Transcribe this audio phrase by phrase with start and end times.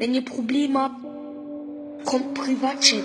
[0.00, 0.94] Wenn ihr Probleme habt,
[2.04, 3.02] kommt Privatchat.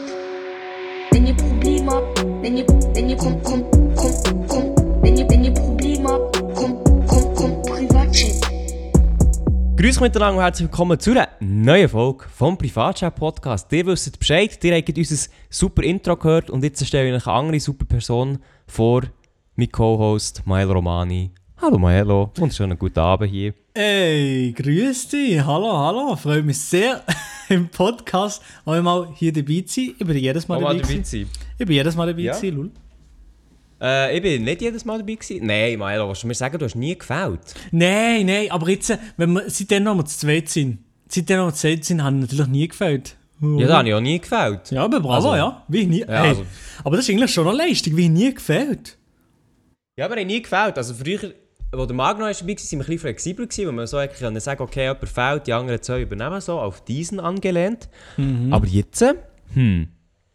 [1.09, 5.43] Wenn ihr Probleme habt, wenn ihr, wenn ihr, kommt, kommt, kommt, kommt, wenn ihr, wenn
[5.43, 8.47] ihr Probleme habt, kommt, kommt, kommt Privatchat.
[9.75, 13.73] Grüß euch miteinander und herzlich willkommen zu einer neuen Folge vom Privatchat Podcast.
[13.73, 17.35] Ihr wisst Bescheid, ihr habt unser super Intro gehört und jetzt stelle ich euch eine
[17.35, 18.37] andere super Person
[18.67, 19.01] vor,
[19.55, 21.31] mein Co-Host Maelo Romani.
[21.57, 23.55] Hallo Maelo, wunderschönen guten Abend hier.
[23.75, 25.43] Hey, grüß dich.
[25.43, 26.15] Hallo, hallo.
[26.15, 27.03] Freue mich sehr,
[27.49, 29.95] im Podcast einmal hier dabei zu sein.
[29.97, 30.81] Ich bin jedes Mal mal dabei.
[30.83, 31.29] dabei gewesen.
[31.57, 32.35] Ich bin jedes Mal dabei Ja.
[32.35, 32.71] gewesen, Lul.
[33.81, 35.47] Äh, ich bin nicht jedes Mal dabei gewesen.
[35.47, 37.39] Nein, Maelo, willst du mir sagen, du hast nie gefällt?
[37.71, 40.77] Nein, nein, aber jetzt, wenn wir, seitdem wir zu zweit sind,
[41.07, 43.15] seitdem wir zu zweit sind, haben natürlich nie gefällt.
[43.41, 44.69] Ja, da habe ich auch nie gefällt.
[44.69, 45.63] Ja, aber bravo, Also- ja.
[45.67, 46.01] Wie nie.
[46.01, 46.45] Ja, hey, also-
[46.83, 48.97] aber das ist eigentlich schon eine Leistung, wie nie gefällt.
[49.97, 50.77] Ja, aber ich nie gefällt.
[50.77, 51.33] Also früher,
[51.77, 54.61] wo der Magno dabei war, waren wir ein bisschen flexibler, weil man so können sagen
[54.61, 57.89] okay, jemand fällt, die anderen zwei übernehmen, so auf diesen angelehnt.
[58.51, 59.03] Aber jetzt,
[59.53, 59.87] hm,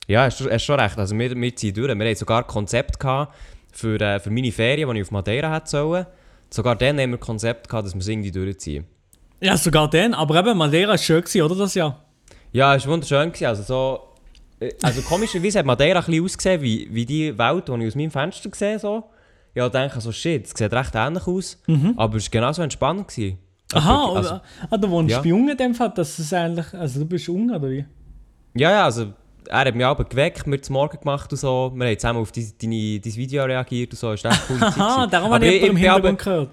[0.08, 0.98] ja, hast du schon recht.
[0.98, 1.94] Also wir, wir ziehen durch.
[1.94, 3.36] Wir hatten sogar ein Konzept gehabt
[3.72, 6.06] für, äh, für meine Ferien, die ich auf Madeira hätte sollen.
[6.50, 8.86] Sogar dann haben wir ein Konzept gehabt, dass wir es irgendwie durchziehen.
[9.40, 10.14] Ja, sogar dann.
[10.14, 12.02] Aber eben, Madeira war schön, gewesen, oder das Jahr?
[12.52, 13.28] Ja, es war wunderschön.
[13.28, 13.46] Gewesen.
[13.46, 14.00] Also, so,
[14.60, 17.94] äh, also komischerweise hat Madeira ein bisschen ausgesehen wie, wie die Welt, die ich aus
[17.94, 18.78] meinem Fenster sehe.
[18.78, 19.04] So.
[19.54, 21.62] Ja, denke so, shit, es sieht recht ähnlich aus.
[21.96, 23.08] Aber es war genauso entspannt.
[23.08, 23.38] Gewesen.
[23.72, 25.20] Also Aha, also, oder, ah, du wohnst ja.
[25.20, 27.84] bei Jungen in dem Fall, dass es eigentlich, also du bist jung, oder wie?
[28.54, 29.12] ja, ja, also
[29.48, 31.72] er hat mich aber geweckt, mir zum Morgen gemacht und so.
[31.74, 34.12] Wir haben zusammen auf dein, deine, dein Video reagiert und so.
[34.12, 34.58] Ist echt cool.
[34.62, 36.50] Aha, darum habe ich im Hintergrund gehört.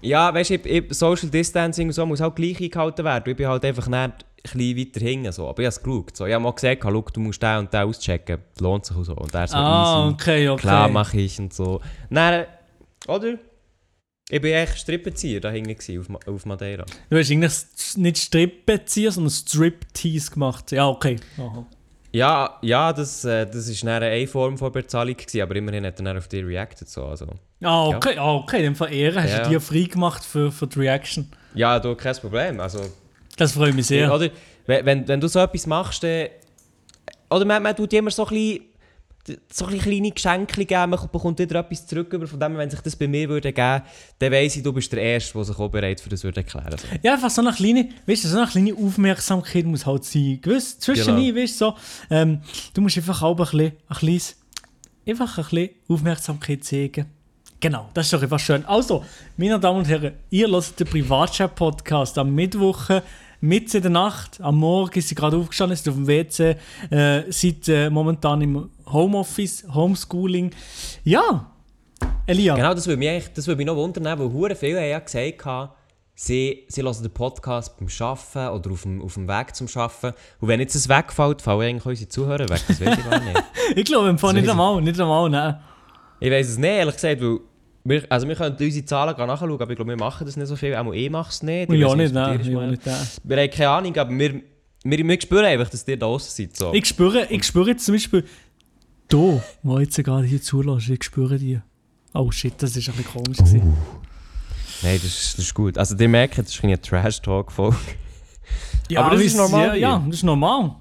[0.00, 3.30] Ja, weißt du, Social Distancing und so muss halt gleich eingehalten werden.
[3.30, 5.32] Ich bin halt einfach nicht bisschen weiter hinten.
[5.32, 5.48] So.
[5.48, 6.16] Aber ich habe es geschaut.
[6.16, 6.26] So.
[6.26, 8.38] Ich habe mal gesagt, schau, du musst den und den auschecken.
[8.54, 9.14] Das lohnt sich und so.
[9.16, 10.14] Und er so Ah, easy.
[10.14, 10.60] okay, okay.
[10.60, 11.80] Klar mache ich und so.
[12.10, 12.46] Dann,
[13.08, 13.34] oder?
[14.30, 16.84] Ich war echt Strippenzieher da hinten auf, Ma- auf Madeira.
[17.10, 17.52] Du hast eigentlich
[17.96, 20.72] nicht Strippenziehen, sondern Striptease gemacht.
[20.72, 21.16] Ja, okay.
[21.38, 21.66] Aha.
[22.10, 26.16] Ja, ja das, äh, das ist eine Form von Bezahlung gewesen, aber immerhin hat er
[26.16, 26.88] auf die reacted.
[26.88, 27.04] So.
[27.06, 27.26] Also.
[27.62, 28.58] Ah, okay, ah, okay.
[28.58, 29.42] In dem Fall Ehre hast Ja.
[29.42, 31.30] du dir frei gemacht für, für die Reaction.
[31.54, 32.60] Ja, du, kein Problem.
[32.60, 32.80] Also,
[33.36, 34.12] Das freut mich sehr.
[34.12, 34.30] Oder,
[34.66, 36.28] wenn, wenn, du so etwas machst, dann...
[37.30, 38.64] Oder man, man tut immer so ein bisschen,
[39.50, 42.80] so ein bisschen kleine Geschenke geben, man bekommt wieder etwas zurück, von dem, wenn sich
[42.80, 43.82] das bei mir würde geben,
[44.18, 46.76] dann weiss ich, du bist der Erste, der sich auch bereit für das würde erklären
[46.78, 46.86] so.
[47.02, 50.38] Ja, einfach so eine kleine, weißt du, so eine kleine Aufmerksamkeit muss halt sein.
[50.40, 51.36] Gewiss, zwischen Genau.
[51.36, 51.74] weißt du, so,
[52.10, 52.40] ähm,
[52.74, 54.36] du musst einfach auch ein bisschen, ein kleines,
[55.06, 57.06] einfach ein bisschen Aufmerksamkeit zeigen.
[57.60, 58.62] Genau, das ist doch einfach schön.
[58.66, 59.04] Also,
[59.38, 62.90] meine Damen und Herren, ihr hört den Privatchat-Podcast am Mittwoch,
[63.44, 66.56] mitten in der Nacht, am Morgen ist sie gerade aufgestanden, ist auf dem WC,
[66.90, 70.50] äh, seid äh, momentan im Homeoffice, Homeschooling.
[71.04, 71.50] Ja,
[72.26, 72.54] Elia.
[72.56, 75.44] Genau, das würde mich, das würde mich noch wundern, weil hure viele haben ja gesagt,
[75.44, 75.72] haben,
[76.14, 80.16] sie, sie hören den Podcast beim Arbeiten oder auf dem, auf dem Weg zum Arbeiten.
[80.40, 83.42] Und wenn jetzt es wegfällt, fallen eigentlich unsere Zuhörer weg, das weiß ich gar nicht.
[83.76, 85.58] Ich glaube, im Fall nicht einmal, nicht einmal, nein.
[86.20, 87.40] Ich weiß es nicht, ehrlich gesagt, weil
[87.84, 90.56] wir, also wir können unsere Zahlen nachschauen, aber ich glaube, wir machen das nicht so
[90.56, 90.74] viel.
[90.74, 91.70] Auch ich mache es nicht.
[91.70, 92.38] Ich weiss nicht, nein.
[92.38, 92.50] nicht.
[93.24, 94.40] Wir haben keine Ahnung, aber wir,
[94.84, 96.56] wir, wir spüren einfach, dass ihr da draußen seid.
[96.56, 96.72] So.
[96.72, 98.24] Ich spüre, ich spüre jetzt zum Beispiel,
[99.08, 101.60] du, wo jetzt gerade hier zulässt, ich spüre die.
[102.14, 103.38] Oh shit, das ist ein bisschen komisch.
[103.38, 103.76] gewesen.
[104.82, 105.76] Nein, das ist, das ist gut.
[105.76, 107.76] Also ihr merkt, das ist eine Trash-Talk-Folge.
[108.88, 109.80] Ja, aber das ist normal Ja, hier.
[109.80, 110.76] ja, das ist normal.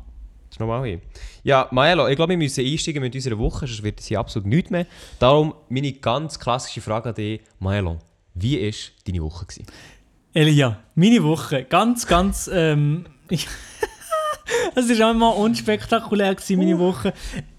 [0.53, 1.01] Das ist normal hier.
[1.41, 4.47] Ja, Maelo, ich glaube, wir müssen einsteigen mit unserer Woche, sonst wird es hier absolut
[4.47, 4.85] nichts mehr.
[5.17, 7.97] Darum meine ganz klassische Frage an dich, Maelo.
[8.35, 8.71] Wie war
[9.07, 9.45] deine Woche?
[9.47, 9.65] Gewesen?
[10.31, 13.05] Elia, meine Woche, ganz, ganz, ähm,
[14.75, 17.13] es ist einmal unspektakulär gewesen, meine Woche.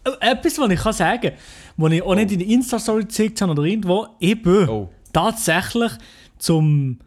[0.05, 1.33] Äh, Etwas, was ich kann sagen,
[1.77, 4.89] was ich auch nicht in der Insta-Story gezeigt habe oder irgendwo, ich bin Oh.
[5.13, 5.91] tatsächlich
[6.39, 7.01] zum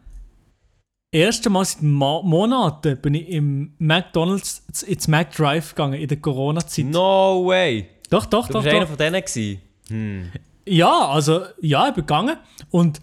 [1.12, 6.86] ersten Mal seit Ma Monaten bin ich im McDonalds ins McDrive gegangen, in der Corona-Zeit.
[6.86, 7.88] No way!
[8.10, 9.20] Doch, doch, Du doch, warst einer von denen.
[9.20, 9.60] Gewesen.
[9.88, 10.32] Hm.
[10.66, 12.36] Ja, also, ja, ich bin gegangen.
[12.70, 13.00] Und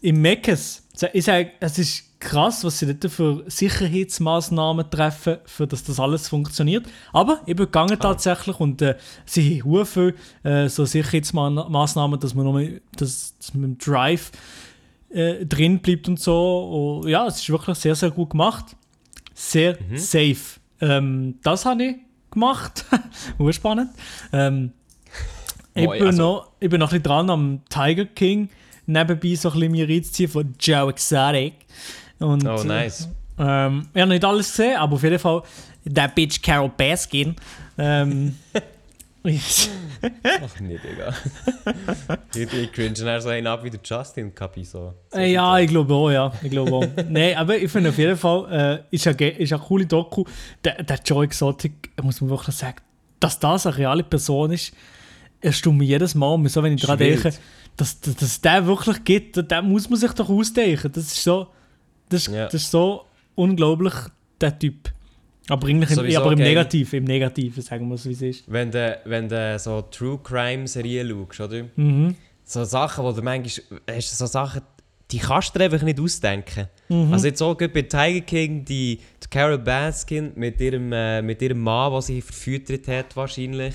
[0.00, 5.84] im Meckes, ich sage, es ist krass, was sie dort für Sicherheitsmaßnahmen treffen, für dass
[5.84, 6.86] das alles funktioniert.
[7.12, 8.96] Aber ich bin gegangen tatsächlich und äh,
[9.26, 14.32] sie haben viel äh, so Sicherheitsmaßnahmen, dass man, mal, dass, dass man im Drive
[15.10, 17.00] äh, drin bleibt und so.
[17.02, 18.76] Und, ja, es ist wirklich sehr, sehr gut gemacht.
[19.34, 20.36] Sehr safe.
[20.80, 21.96] Ähm, das habe ich
[22.30, 22.84] gemacht.
[23.38, 23.90] Urspannend.
[24.32, 24.72] Ähm,
[25.74, 28.48] ich, bin also- noch, ich bin noch ein bisschen dran am Tiger King
[28.86, 31.54] nebenbei so ein bisschen mir reinzuziehen von Joe Exotic.
[32.18, 33.08] Und, Oh, nice.
[33.38, 35.42] Äh, ähm, ich habe nicht alles gesehen, aber auf jeden Fall
[35.84, 37.36] der Bitch Carol Baskin.
[37.76, 38.36] Ähm,
[39.26, 41.12] Ach nicht, Digga.
[42.34, 44.94] ich, ich cringe dann so einen ab wie der Justin Kapi so.
[45.10, 46.32] so Äh, ja, ich glaube auch, ja.
[46.42, 46.86] Ich glaube auch.
[47.08, 50.24] Nein, aber ich finde auf jeden Fall, äh, ist, eine, ist eine coole Doku.
[50.64, 52.76] Der, der Joe Exotic, muss man wirklich sagen,
[53.20, 54.72] dass das eine reale Person ist,
[55.40, 56.46] erstaunt mich jedes Mal.
[56.48, 57.32] So, wenn ich daran denke,
[57.76, 60.92] dass, dass, dass der wirklich gibt, den muss man sich doch ausdenken.
[60.92, 61.48] Das ist so,
[62.08, 62.44] das, ist- Ja.
[62.44, 63.94] das ist so unglaublich,
[64.40, 64.90] der Typ.
[65.48, 66.48] Aber, im, aber im geil.
[66.48, 68.44] Negativen, im Negativen, sagen wir es, wie es ist.
[68.46, 71.64] Wenn du, wenn du so True Crime Serien schaust, oder?
[71.76, 72.16] Mhm.
[72.44, 74.62] So Sachen, wo du manchmal, hast du so Sachen,
[75.10, 76.68] die kannst du dir einfach nicht ausdenken.
[76.88, 77.12] Mhm.
[77.12, 81.60] Also jetzt auch bei Tiger King, die, die Carol Baskin mit ihrem, äh, mit ihrem
[81.60, 83.74] Mann, den sie verfüttert hat wahrscheinlich,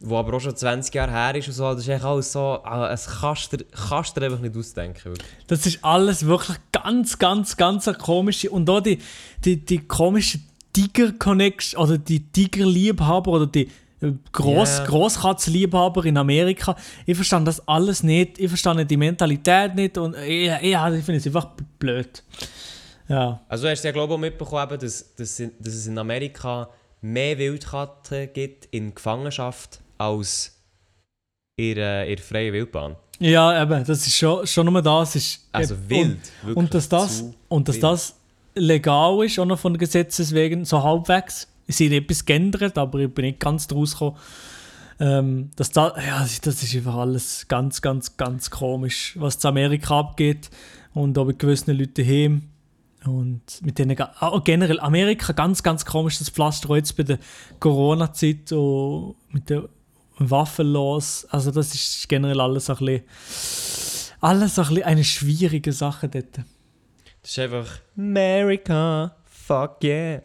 [0.00, 2.62] wo aber auch schon 20 Jahre her ist und so, das ist echt alles so,
[2.66, 3.58] äh, es kannst du
[3.88, 5.04] kannst du dir einfach nicht ausdenken.
[5.04, 5.28] Wirklich.
[5.46, 8.50] Das ist alles wirklich ganz, ganz, ganz komische.
[8.50, 8.98] Und auch die,
[9.44, 9.78] die, die
[10.72, 13.68] komische Tiger-Connection oder die Tiger-Liebhaber oder die
[14.00, 14.84] äh, Gross, Ja.
[14.86, 16.76] Grosskatzenliebhaber in Amerika.
[17.06, 18.38] Ich verstehe das alles nicht.
[18.38, 19.96] Ich verstehe nicht die Mentalität nicht.
[19.98, 21.48] Und äh, ja, ja, ich finde es einfach
[21.78, 22.22] blöd.
[23.08, 23.40] Ja.
[23.48, 26.68] Also du hast ja glaube ich auch mitbekommen, dass, dass, dass es in Amerika
[27.00, 30.56] mehr Wildkatzen gibt in Gefangenschaft als
[31.56, 32.96] in der, in der freien Wildbahn.
[33.18, 35.14] Ja, eben, das ist schon, schon nur das.
[35.16, 36.18] Ist, Also wild.
[36.42, 38.14] wirklich Und dass das, und dass das
[38.54, 41.48] legal ist, auch noch von Gesetzes wegen, so halbwegs.
[41.66, 44.16] Es ist etwas geändert, aber ich bin nicht ganz draus gekommen.
[45.00, 49.48] Ähm, dass da, ja, das ist- das einfach alles ganz, ganz, ganz komisch, was zu
[49.48, 50.50] Amerika abgeht
[50.94, 52.42] und auch mit gewissen Leuten heim.
[53.04, 57.18] Und mit denen, ga- auch generell Amerika ganz, ganz komisch, das Pflaster jetzt bei der
[57.58, 59.64] Corona-Zeit und mit den
[60.18, 60.76] Waffen.
[60.76, 63.02] Also das ist generell alles ein bisschen,
[64.20, 66.46] alles ein bisschen eine schwierige Sache dort.
[67.22, 70.22] Das ist einfach America, fuck yeah.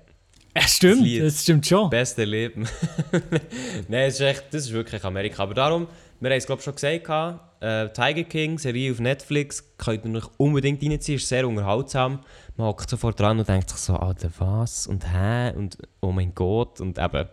[0.56, 1.24] Ja, stimmt, Lied.
[1.24, 1.92] das stimmt schon.
[1.92, 2.68] Beste Leben.
[3.88, 5.44] Nein, das ist, echt, das ist wirklich Amerika.
[5.44, 5.88] Aber darum,
[6.20, 10.16] wir haben es glaube ich schon gesagt, äh, Tiger King, Serie auf Netflix, könnt ihr
[10.16, 12.22] euch unbedingt reinziehen, ist sehr unterhaltsam.
[12.56, 16.34] Man hockt sofort dran und denkt sich so, Alter, was und hä und oh mein
[16.34, 17.28] Gott und eben,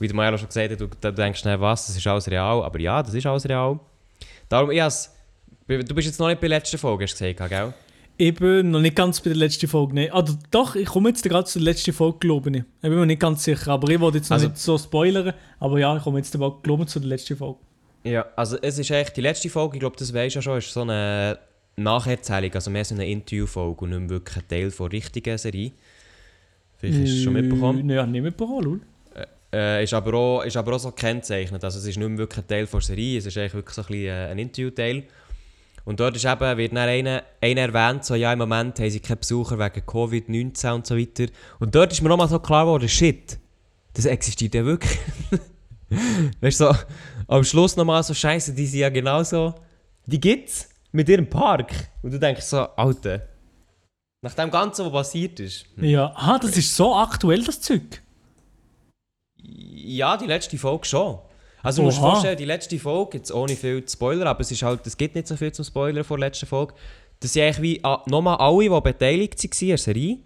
[0.00, 2.64] wie der Maja schon gesagt hat, du, du denkst schnell, was, das ist alles real,
[2.64, 3.78] aber ja, das ist alles real.
[4.48, 5.14] Darum, ich has,
[5.68, 7.72] du bist jetzt noch nicht bei der letzten Folge, hast du gesagt, gell?
[8.20, 9.94] Ich bin noch nicht ganz bei der letzten Folge.
[9.94, 10.10] Nee.
[10.10, 12.56] Oder doch, ich komme jetzt gerade zur letzten Folge, glaube ich.
[12.56, 15.32] Ich bin mir nicht ganz sicher, aber ich wollte jetzt noch Also- nicht so spoilern.
[15.60, 17.60] Aber ja, ich komme jetzt aber, glaube ich, zu der letzten Folge.
[18.02, 20.58] Ja, also es ist echt die letzte Folge, ich glaube, das weisst du ja schon,
[20.58, 21.38] ist so eine
[21.76, 25.72] Nacherzählung, also mehr so eine Interviewfolge und nicht wirklich ein Teil der richtigen Serie.
[26.76, 27.86] Vielleicht hast du es schon mitbekommen.
[27.86, 28.80] Nein, ja, nicht mitbekommen, lol.
[29.52, 32.48] Äh, ist, aber auch, ist aber auch so gekennzeichnet, also es ist nicht wirklich ein
[32.48, 35.04] Teil der Serie, es ist eigentlich wirklich so ein, bisschen, äh, ein Interviewteil.
[35.88, 39.00] Und dort ist eben, wird dann einer, einer erwähnt, so ja im Moment haben sie
[39.00, 41.32] keine Besucher wegen Covid-19 und so weiter.
[41.60, 43.38] Und dort ist mir nochmal so klar geworden, shit,
[43.94, 44.98] das existiert ja wirklich.
[46.42, 46.74] weißt du, so,
[47.26, 49.54] am Schluss nochmal so scheiße, die sind ja genauso,
[50.04, 51.72] die gibt's mit ihrem Park.
[52.02, 53.22] Und du denkst so, Alter,
[54.20, 55.64] nach dem Ganzen, was passiert ist.
[55.78, 58.02] Ja, ah, das ist so aktuell, das Zeug.
[59.42, 61.18] Ja, die letzte Folge schon.
[61.62, 64.50] Also du musst dir vorstellen, die letzte Folge, jetzt ohne viel zu spoilern, aber es,
[64.50, 66.74] ist halt, es gibt nicht so viel zum Spoilern vor der letzten Folge.
[67.20, 70.18] Das sind eigentlich wie ah, nochmal alle, die beteiligt waren an der Serie,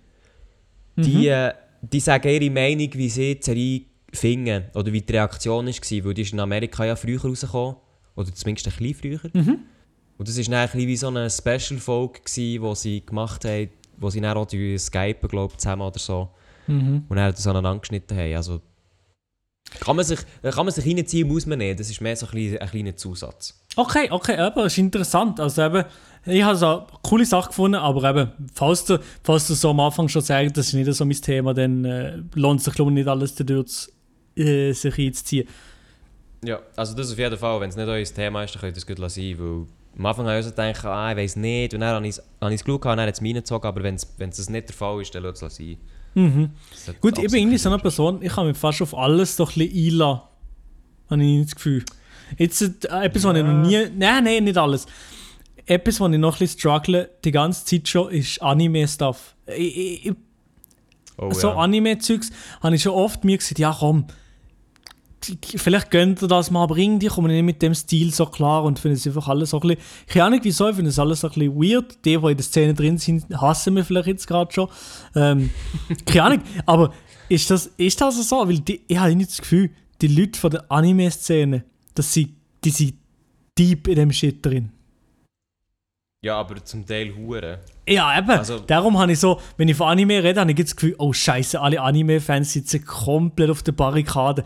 [0.97, 3.83] die, äh, die sagen ihre Meinung, wie sie die Serie
[4.13, 7.77] finden oder wie die Reaktion war, weil die ist in Amerika ja früher rausgekommen.
[8.15, 9.31] Oder zumindest ein bisschen früher.
[10.19, 14.11] Und das war dann ein bisschen wie so eine Special-Folge, die sie gemacht haben, wo
[14.11, 16.29] sie dann auch durch Skype, glaube ich, zusammen oder so.
[16.67, 17.05] Mhm.
[17.09, 18.35] Und dann das aneinander geschnitten haben.
[18.35, 18.61] Also,
[19.81, 21.81] kann man sich, kann man sich reinziehen, muss man nicht.
[21.81, 23.59] Das ist mehr so ein, kleiner- ein kleiner Zusatz.
[23.77, 25.41] Okay, okay, aber das ist interessant.
[25.41, 25.85] Also eben,
[26.27, 29.81] ich habe so eine coole Sache gefunden, aber eben, falls du, falls du so am
[29.81, 32.91] Anfang schon sagst, das ist nicht so mein Thema, dann äh, lohnt es sich, glaube
[32.91, 33.91] ich, nicht alles dadurch zu,
[34.37, 35.49] äh, sich einzuziehen.
[36.45, 37.61] Ja, also das auf jeden Fall.
[37.61, 39.39] Wenn es nicht euer Thema ist, dann könnt ihr es gut lassen.
[39.39, 41.75] Weil am Anfang habe ich also gedacht, ah, ich weiß nicht.
[41.75, 43.69] Und dann habe ich es geschaut, und dann hat es reingezogen.
[43.69, 45.77] Aber wenn es nicht der Fall ist, dann lasst es sein.
[46.15, 46.51] Mhm.
[47.01, 49.69] Gut, ich bin irgendwie so eine Person, ich kann mich fast auf alles doch ein
[49.69, 50.23] bisschen einlassen.
[51.11, 51.85] Habe ich das Gefühl.
[52.39, 53.87] Jetzt äh, etwas, was ich noch nie.
[53.97, 54.87] Nein, nein, nicht alles.
[55.67, 59.35] Etwas, was ich noch ein bisschen struggle, die ganze Zeit schon, ist Anime-Stuff.
[59.47, 60.15] Ich, ich, ich,
[61.19, 61.57] Oh, so ja.
[61.57, 62.31] Anime-Zeugs
[62.63, 64.07] habe ich schon oft mir gesagt, ja komm,
[65.25, 68.13] die- die- vielleicht gönnt ihr das mal, aber irgendwie komme ich nicht mit dem Stil
[68.13, 70.91] so klar und finde es einfach alles so ein bisschen, keine Ahnung wieso, ich finde
[70.91, 72.05] es alles so ein bisschen weird.
[72.05, 74.69] Die, die in der Szene drin sind, hassen mich vielleicht jetzt gerade schon.
[75.15, 75.51] Ähm,
[76.07, 76.93] keine Ahnung, aber
[77.29, 78.47] ist das, ist das so?
[78.49, 81.65] Weil die, ich habe nicht das Gefühl, die Leute von der Anime-Szene,
[81.95, 82.95] dass sie, die sind
[83.59, 84.73] deep in dem Shit drin.
[86.25, 87.59] ja, aber zum Teil Huren.
[87.89, 88.31] Ja, eben.
[88.31, 91.13] Also- Darum habe ich so, wenn ich von Anime rede, habe ich das Gefühl, oh
[91.13, 94.45] Scheiße, alle Anime-Fans sitzen komplett auf der Barrikade.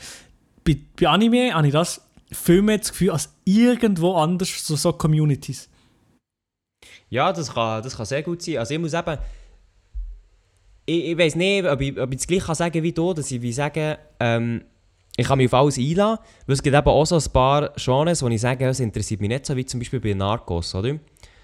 [0.67, 4.93] Bei, bei Anime habe ich das viel mehr das Gefühl als irgendwo anders, so, so
[4.93, 5.69] Communities.
[7.09, 8.59] Ja, das kann, das kann sehr gut sein.
[8.59, 9.17] Also ich muss eben...
[10.85, 13.31] Ich, ich weiß nicht, ob ich, ob ich das gleiche kann sagen wie du, dass
[13.31, 14.65] ich wie sagen, ähm,
[15.17, 18.23] ich kann mich auf alles einladen, weil es gibt eben auch so ein paar Genres,
[18.23, 20.99] wo ich sage, es interessiert mich nicht so, wie zum Beispiel bei Narcos, oder?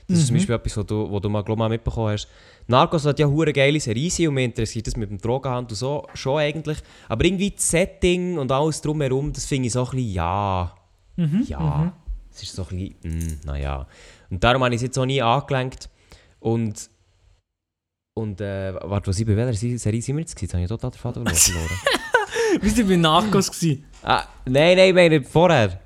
[0.08, 2.28] Das ist zum Beispiel etwas, was du, wo du mal, glaub, mal mitbekommen hast.
[2.66, 6.06] Narcos hat ja eine geile Serie sein und mich interessiert das mit dem Drogenhandel so
[6.14, 6.78] schon eigentlich.
[7.08, 10.74] Aber irgendwie das Setting und alles drumherum, das finde ich so ein bisschen, ja,
[11.46, 11.92] ja,
[12.30, 13.86] es ist so ein bisschen, mm, naja.
[14.30, 15.88] Und darum habe ich es jetzt auch nie angelenkt.
[16.40, 16.88] Und,
[18.14, 20.40] und äh, warte, was ich bei welcher Se- Serie sind wir jetzt?
[20.40, 21.68] Jetzt habe ich total den Faden verloren.
[22.60, 23.50] Wie waren bei Narcos?
[23.50, 23.84] Gewesen?
[24.02, 25.80] ah, nein, nein, ich meine vorher.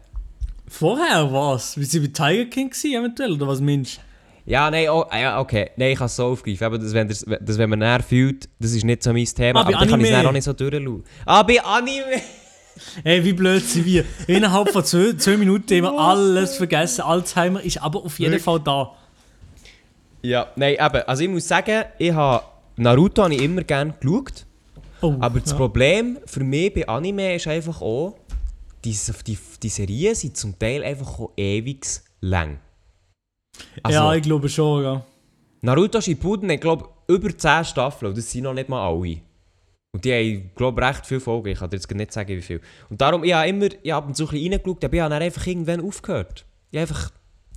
[0.69, 1.77] Vorher was?
[1.79, 3.33] Wie sie bei Tiger King gewesen, eventuell?
[3.33, 4.01] Oder was meinst
[4.47, 5.71] Ja, nein, oh, ah, ja, okay.
[5.77, 6.65] Nein, ich kann es so aufgreifen.
[6.65, 9.61] Aber das, wenn, das, das, wenn man näher fühlt, das ist nicht so mein Thema.
[9.61, 11.05] Ah, aber dann kann ich es auch nicht so durchschauen.
[11.25, 12.23] Ah, bei Anime!
[13.05, 14.05] Ey, wie blöd sind wir.
[14.27, 17.03] Innerhalb von zwei, zwei Minuten haben wir alles vergessen.
[17.03, 18.45] Alzheimer ist aber auf jeden Wirklich?
[18.45, 18.93] Fall da.
[20.23, 21.03] Ja, nein, eben.
[21.07, 22.45] Also ich muss sagen, ich habe
[22.77, 24.45] Naruto habe ich immer gerne geschaut.
[25.01, 25.57] Oh, Aber das ja.
[25.57, 28.19] Problem für mich bei Anime ist einfach auch,
[28.85, 31.87] die, die, die Serien sind zum Teil einfach auch ewig
[32.21, 32.59] lang.
[33.83, 35.05] Also, ja, ich glaube schon, ja.
[35.63, 39.19] Naruto Shippuden hat, glaube ich, über 10 Staffeln und das sind noch nicht mal alle.
[39.93, 41.49] Und die haben, glaube ich, recht viele Folgen.
[41.49, 42.61] Ich kann dir jetzt nicht sagen, wie viel.
[42.91, 45.23] Und darum, ich habe immer, ich habe so ein bisschen reingeschaut, aber ich habe dann
[45.23, 46.45] einfach irgendwann aufgehört.
[46.71, 47.11] Ich habe einfach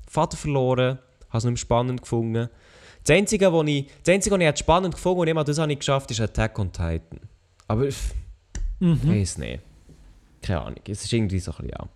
[0.08, 2.50] Vater verloren, habe es nicht mehr spannend gefunden.
[3.04, 5.80] Das Einzige, was ich, das Einzige, was ich spannend gefunden und immer das habe ich
[5.80, 7.20] geschafft, ist Attack on Titan.
[7.68, 7.98] Aber ich
[8.80, 9.00] Mhm.
[9.10, 9.60] weiß nicht.
[10.42, 11.90] Keine Ahnung, es ist irgendwie so ein bisschen, ja.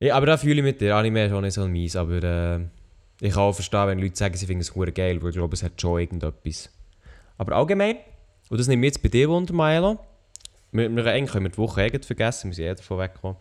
[0.00, 0.96] Ja aber da fühle ich mit dir.
[0.96, 2.60] Anime ist auch nicht so mies, aber äh,
[3.20, 5.54] ich kann auch verstehen, wenn Leute sagen, sie finden es hure geil, weil ich glaube,
[5.54, 6.70] es hat schon irgendetwas.
[7.36, 7.96] Aber allgemein,
[8.50, 9.98] und das nehme ich jetzt bei dir Wunder, Milo,
[10.72, 13.36] wir, wir eigentlich können wir die Woche eigentlich vergessen, wir sind eh davon weggekommen.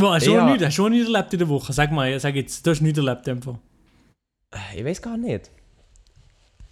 [0.00, 0.40] Hast du Ja.
[0.40, 1.72] schon nichts, hast du nichts erlebt in der Woche?
[1.72, 3.58] Sag mal, sag jetzt, du hast nichts erlebt einfach.
[4.52, 5.50] Äh, Ich weiß gar nicht.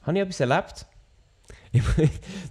[0.03, 0.87] Habe ich etwas erlebt?
[1.73, 1.81] du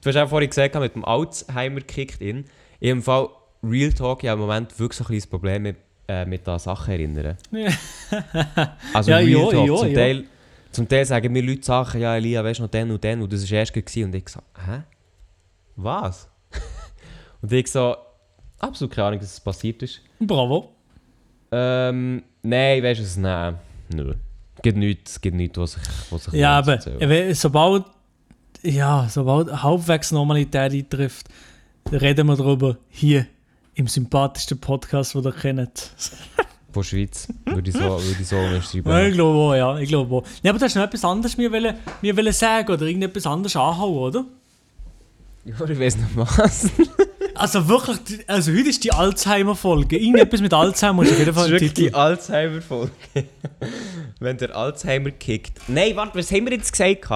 [0.09, 2.45] hast auch vorhin gesagt, mit dem Alzheimer kickt in.
[2.79, 3.29] Ich habe im Fall
[3.61, 5.77] Real Talk ja im Moment wirklich so ein kleines Problem mit,
[6.11, 7.37] äh, mit an Sachen erinnern.
[8.93, 9.67] Also Ja, Talk.
[9.67, 9.93] ja, zum, ja.
[9.93, 10.23] Teil,
[10.71, 13.31] zum Teil sagen mir Leute Sachen, ja Elia, weißt du noch den und den und
[13.31, 14.05] das war erst gewesen.
[14.05, 14.81] und ich so, hä?
[15.75, 16.29] Was?
[17.41, 17.95] und ich so,
[18.59, 20.01] absolut keine Ahnung, dass es passiert ist.
[20.19, 20.75] Bravo.
[21.51, 23.57] Ähm, nein, weißt du es, nein,
[23.93, 24.13] nö.
[24.55, 26.79] Es gibt nichts, es gibt nichts, was sich, was sich Ja, aber
[27.33, 27.85] sobald,
[28.63, 31.27] ja, sobald halbwegs Normalität eintrifft,
[31.91, 33.25] reden wir darüber hier
[33.75, 35.91] im sympathischsten Podcast, den ihr kennt.
[36.71, 39.77] Von Schweiz, würde ich so, würde ich so Ja, ich glaube auch, ja.
[39.79, 40.23] Ich glaube auch.
[40.41, 43.55] Ja, aber du hast noch etwas anderes mir, wollen, mir wollen sagen oder irgendetwas anderes
[43.55, 44.25] anhauen, oder?
[45.43, 46.69] Ja, ich weiß nicht was.
[47.33, 49.97] Also wirklich, also heute ist die Alzheimer-Folge.
[49.97, 51.95] Irgendetwas mit Alzheimer ist auf jeden Fall ist ein wirklich die Titel.
[51.95, 52.91] Alzheimer-Folge.
[54.19, 55.59] Wenn der Alzheimer kickt.
[55.67, 57.09] Nein, warte, was haben wir jetzt gesagt?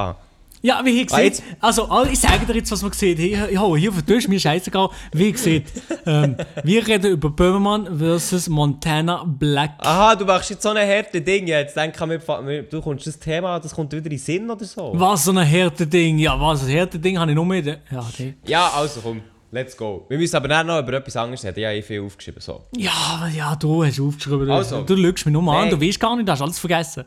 [0.66, 3.20] Ja, wie ihr Ah, seht, also ich sage dir jetzt, was man sieht.
[3.20, 5.66] Ich, ich hau hier auf den Tisch, mir scheißegal, wie ihr seht.
[6.08, 9.74] Ähm, wir reden über Böhmermann versus Montana Black.
[9.80, 11.76] Aha, du machst jetzt so eine harte Ding jetzt.
[11.78, 14.92] Denk an mir, du kommst das Thema, das kommt wieder in Sinn oder so.
[14.96, 16.18] Was so ein härtes Ding.
[16.18, 17.68] Ja, was ein härtes Ding habe ich nur mit.
[17.68, 17.78] Ja,
[18.18, 18.34] nee.
[18.48, 20.06] Ja, also komm, let's go.
[20.10, 21.60] Wir müssen aber dann noch über etwas anderes reden.
[21.60, 22.42] Ich habe eh viel aufgeschrieben.
[22.42, 22.64] So.
[22.76, 24.48] Ja, ja, du hast aufgeschrieben.
[24.48, 24.82] Du, Also.
[24.82, 25.80] du lügst mich nur an, Nein.
[25.80, 27.04] du weißt gar nicht, du hast alles vergessen.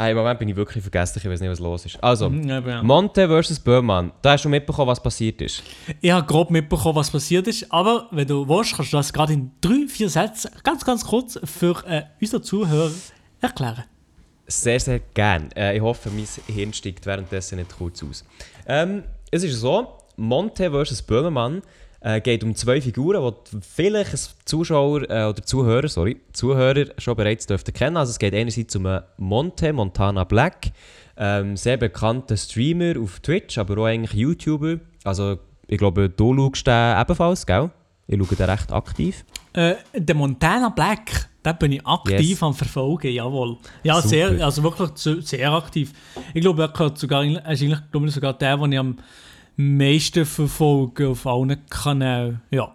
[0.00, 2.02] Ah, Im Moment bin ich wirklich vergesslich, ich weiß nicht, was los ist.
[2.02, 2.82] Also, Mhm, ja.
[2.84, 4.12] Monte versus Böhmann.
[4.22, 5.60] Da hast du mitbekommen, was passiert ist.
[6.00, 9.32] Ich habe grob mitbekommen, was passiert ist, aber wenn du willst, kannst du das gerade
[9.32, 12.92] in drei, vier Sätzen ganz, ganz kurz für äh, unsere Zuhörer
[13.40, 13.84] erklären.
[14.46, 15.50] Sehr, sehr gern.
[15.56, 18.24] Äh, ich hoffe, mein Hirn steigt währenddessen nicht kurz aus.
[18.66, 19.02] Ähm,
[19.32, 21.02] es ist so, Monte vs.
[21.02, 21.60] Böhmermann
[22.00, 27.16] äh, geht um zwei Figuren, die vielleicht ein Zuschauer äh, oder Zuhörer, sorry, Zuhörer schon
[27.16, 27.96] bereits dürften kennen.
[27.96, 30.70] Also es geht einerseits um einen Monte, Montana Black,
[31.16, 34.78] ähm, sehr bekannter Streamer auf Twitch, aber auch eigentlich YouTuber.
[35.04, 37.70] Also ich glaube, du schaust den ebenfalls, gell?
[38.06, 39.24] Ich schaue den recht aktiv.
[39.52, 42.42] Äh, der Montana Black, da bin ich aktiv Yes.
[42.42, 43.58] am Verfolgen, jawohl.
[43.82, 44.08] Ja, Super.
[44.08, 45.92] sehr, also wirklich sehr aktiv.
[46.32, 48.96] Ich glaube, er gehört sogar, er ist eigentlich glaube ich, sogar der, den ich am
[49.58, 52.40] meisten verfolge auf allen Kanälen.
[52.50, 52.74] Ja.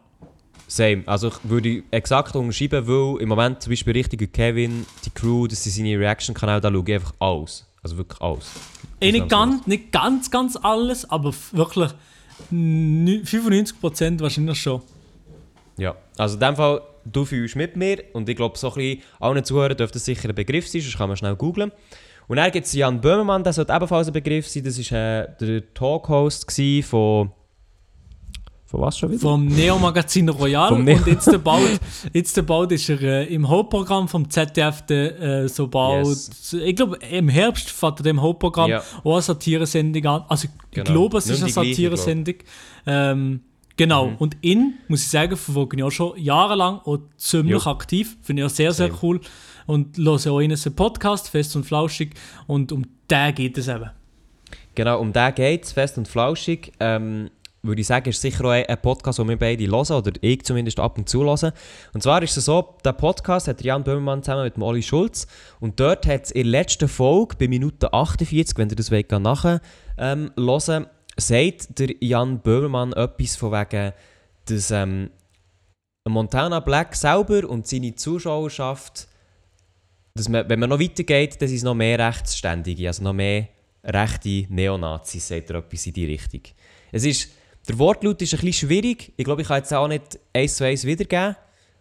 [0.67, 1.03] Same.
[1.05, 5.63] Also ich würde exakt unterschreiben, weil im Moment zum Beispiel richtige Kevin, die Crew, das
[5.63, 7.65] sind seine Reaction-Kanäle, da schaue ich einfach alles.
[7.81, 8.49] Also wirklich alles.
[9.01, 11.91] Eh, nicht, ganz, nicht ganz, ganz alles, aber wirklich
[12.51, 14.81] nü- 95% wahrscheinlich schon.
[15.77, 15.95] Ja.
[16.17, 19.43] Also in dem Fall, du fühlst mit mir und ich glaube, so ein bisschen allen
[19.43, 21.71] Zuhörern dürfte das sicher ein Begriff sein, sonst kann man schnell googlen.
[22.27, 24.63] Und dann gibt es Jan Böhmermann, der sollte ebenfalls ein Begriff sein.
[24.63, 26.49] Das war äh, der Talkhost
[26.85, 27.31] von,
[28.65, 29.19] Von was schon wieder?
[29.21, 31.79] vom Neo-Magazin Royal Vom Neo- und jetzt bald,
[32.13, 36.53] jetzt bald ist er äh, im Hauptprogramm vom ZDF, der, äh, so bald, Yes.
[36.53, 38.83] ich glaube im Herbst fährt er dem Hauptprogramm Ja.
[39.03, 40.23] auch eine Satiresendung an.
[40.29, 40.91] Also ich Genau.
[40.91, 42.35] glaube, es ist eine Satiresendung.
[42.87, 43.41] Ähm,
[43.77, 44.15] genau, Mhm.
[44.17, 47.71] und ihn, muss ich sagen, verfolge ich auch schon jahrelang und ziemlich Jo.
[47.71, 48.17] aktiv.
[48.21, 48.99] Finde ich auch sehr, sehr Same.
[49.01, 49.21] cool.
[49.65, 52.13] Und höre auch in einen Podcast, fest und flauschig.
[52.47, 53.89] Und um den geht es eben.
[54.75, 56.71] Genau, um den geht es, fest und flauschig.
[56.79, 57.29] Ähm,
[57.65, 60.81] würde ich sagen, ist sicher auch ein Podcast, den wir beide hören, oder ich zumindest
[60.81, 61.53] ab und zu hören.
[61.93, 65.27] Und zwar ist es so, der Podcast hat Jan Böhmermann zusammen mit dem Oli Schulz.
[65.61, 69.09] Und dort hat es in der letzten Folge, bei Minute 48, wenn ihr das wollt,
[69.11, 69.61] nachher
[69.97, 73.93] ähm, hören, sagt der Jan Böhmermann etwas von wegen,
[74.45, 75.09] dass ähm,
[76.07, 79.07] Montana Black selber und seine Zuschauerschaft,
[80.15, 83.47] dass man, wenn man noch weitergeht, dann sind es noch mehr Rechtsständige, also noch mehr
[83.83, 86.41] rechte Neonazis, sagt er etwas in die Richtung.
[86.91, 87.29] Es ist,
[87.67, 89.13] der Wortlaut ist ein bisschen schwierig.
[89.15, 91.35] Ich glaube, ich kann jetzt auch nicht eins zu eins wiedergeben.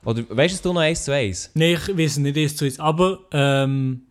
[0.04, 1.50] Oder weißt du noch eins zu eins?
[1.54, 2.80] Nein, ich weiß nicht, es so ist.
[2.80, 4.02] Aber, ähm,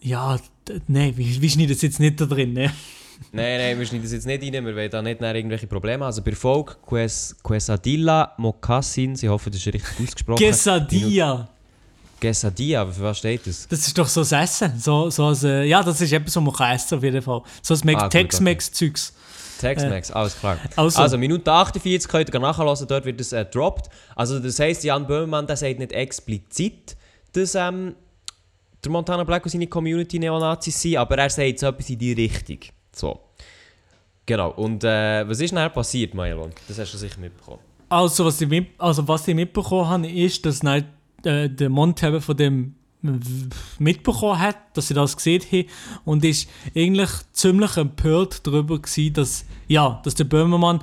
[0.00, 0.38] ja,
[0.86, 2.52] nein, wie, wie schneiden das jetzt nicht da drin?
[2.52, 2.72] Ne?
[3.32, 6.04] Nein, nein, wir schneiden das jetzt nicht rein, wir wollen da nicht irgendwelche Probleme.
[6.04, 10.38] Also bei Folge Ques, Quesadilla Mocassin, ich hoffe, das ist richtig ausgesprochen.
[10.38, 11.48] Quesadilla.
[12.20, 13.68] Quesadilla, aber für was steht das?
[13.68, 14.78] Das ist doch so ein Essen.
[14.78, 17.42] So, so ein, äh, ja, das ist etwas, was man kann essen auf jeden Fall.
[17.62, 19.12] So ein Ah, Tex-Mex-Zeugs.
[19.60, 20.58] Tex-Mex, alles klar.
[20.76, 23.88] Also- Also, Minute 48 könnt ihr nachhören, dort wird es äh, droppt.
[24.16, 26.96] Also das heisst, Jan Böhmermann der sagt nicht explizit,
[27.32, 27.94] dass ähm,
[28.82, 32.12] der Montana Black und seine Community Neonazis sind, aber er sagt so etwas in die
[32.12, 32.58] Richtung.
[32.94, 33.20] So.
[34.26, 34.50] Genau.
[34.52, 36.50] Und äh, was ist nachher passiert, Mailon?
[36.68, 37.60] Das hast du sicher mitbekommen.
[37.88, 40.82] Also, was ich, mit, also, was ich mitbekommen habe, ist, dass äh,
[41.48, 42.74] der Monte eben von dem
[43.04, 43.08] äh,
[43.78, 45.66] mitbekommen hat, dass sie das gesehen haben
[46.04, 50.82] und ist eigentlich ziemlich empört darüber gewesen, dass, ja, dass der Böhmermann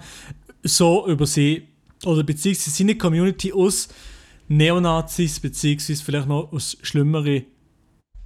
[0.64, 1.68] so über sie
[2.06, 3.90] oder beziehungsweise seine Community aus
[4.48, 7.46] Neonazis beziehungsweise vielleicht noch aus schlimmeren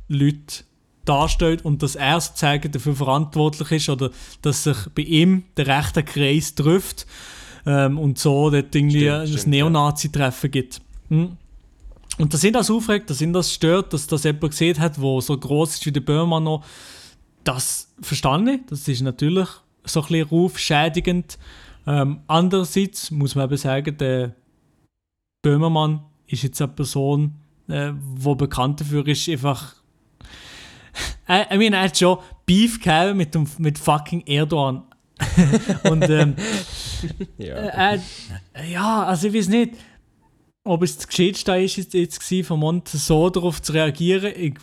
[0.08, 0.64] Leuten
[1.06, 6.04] darstellt und dass er sozusagen dafür verantwortlich ist oder dass sich bei ihm der rechte
[6.04, 7.06] Kreis trifft
[7.66, 10.82] ähm, und so dort irgendwie Stimmt, ein Neonazi-Treffen gibt.
[11.10, 11.38] Hm.
[12.18, 15.20] Und dass ihn das aufregt, dass ihn das stört, dass das jemand gesehen hat, wo
[15.22, 16.64] so groß ist wie der Böhmer noch,
[17.44, 18.62] das verstehe ich.
[18.70, 19.50] Das ist natürlich
[19.84, 21.38] so ein bisschen rufschädigend.
[21.86, 24.34] Ähm, andererseits muss man eben sagen, der
[25.44, 27.36] Böhmermann ist jetzt eine Person,
[27.68, 29.76] äh, wo bekannt dafür ist, einfach.
[31.30, 34.84] I, I mean, er hat schon Beef gehabt mit, dem, mit fucking Erdogan.
[35.90, 36.36] Und ähm,
[37.38, 37.56] Ja.
[37.94, 38.00] äh,
[38.54, 39.76] äh, ja, also ich weiß nicht,
[40.64, 44.34] ob es das Geschichtste ist jetzt, jetzt gewesen, von Mont so darauf zu reagieren.
[44.36, 44.56] Ich,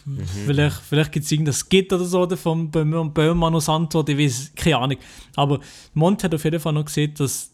[0.47, 4.79] Vielleicht, vielleicht gibt es irgendein Skit oder so von Böhmermann aus Antwort, ich weiß, keine
[4.79, 4.99] Ahnung.
[5.37, 5.61] Aber
[5.95, 7.53] Mont hat auf jeden Fall noch gesehen, dass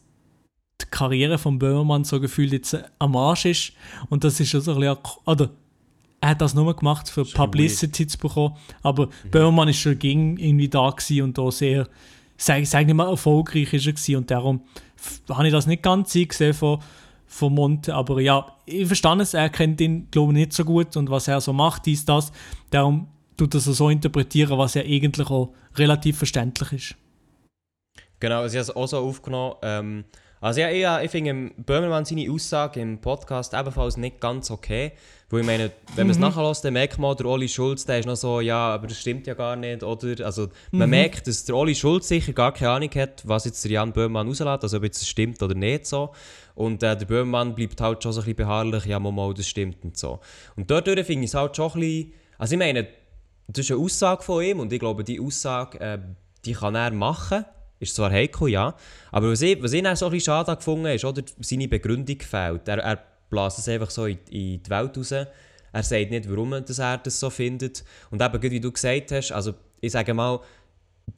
[0.81, 3.73] die Karriere von Böhmermann so gefühlt jetzt äh, am Arsch ist.
[4.09, 5.51] Und das ist schon so ein bisschen, oder
[6.21, 8.57] er hat das nur gemacht, für Publicity zu bekommen.
[8.83, 11.89] Aber Böhmermann ist schon gegen irgendwie da und da sehr,
[12.37, 14.19] sag, sag nicht mal, erfolgreich ist er.
[14.19, 14.63] Und darum
[15.29, 16.81] habe ich das nicht ganz eingesehen von,
[17.27, 17.95] von Monte.
[17.95, 21.29] Aber ja, ich verstehe es, er kennt ihn, glaube ich, nicht so gut und was
[21.29, 22.33] er so macht, dies, das.
[22.71, 26.97] Darum tut er so interpretieren, was ja eigentlich auch relativ verständlich ist.
[28.21, 29.55] Genau, sie haben es auch so aufgenommen.
[29.63, 30.05] Ähm,
[30.41, 34.93] also ja, ich, ich finde Böhmermann seine Aussage im Podcast ebenfalls nicht ganz okay.
[35.31, 38.07] Weil ich meine, wenn man es nachlässt, dann merkt man, der Oli Schulz, der ist
[38.07, 40.25] noch so, ja, aber das stimmt ja gar nicht, oder?
[40.25, 43.73] Also man merkt, dass der Oli Schulz sicher gar keine Ahnung hat, was jetzt der
[43.73, 46.15] Jan Böhmermann rauslässt, also ob jetzt es stimmt oder nicht so.
[46.55, 49.85] Und äh, der Böhmermann bleibt halt schon so ein bisschen beharrlich, ja, mal, das stimmt
[49.85, 50.21] und so.
[50.57, 52.89] Und dadurch finde ich es halt schon ein bisschen, also ich meine,
[53.49, 55.99] das ist eine Aussage von ihm und ich glaube, die Aussage, äh,
[56.45, 57.45] die kann er machen.
[57.81, 58.75] Ist zwar heikel, ja.
[59.13, 61.69] Aber was ich, was ich dann so ein bisschen schade gefunden habe, ist, oder, seine
[61.69, 62.67] Begründung fehlt.
[62.67, 65.13] Er, er bläst es einfach so in, in die Welt raus.
[65.13, 67.85] Er sagt nicht, warum dass er das so findet.
[68.11, 70.41] Und eben, wie du gesagt hast, also ich sage mal,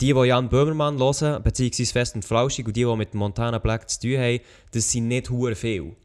[0.01, 3.89] die, die Jan Böhmermann hören, beziehungsweise Fest und Flauschig und die, die mit Montana Black
[3.89, 4.41] zu tun haben,
[4.73, 5.97] das sind nicht hure viel.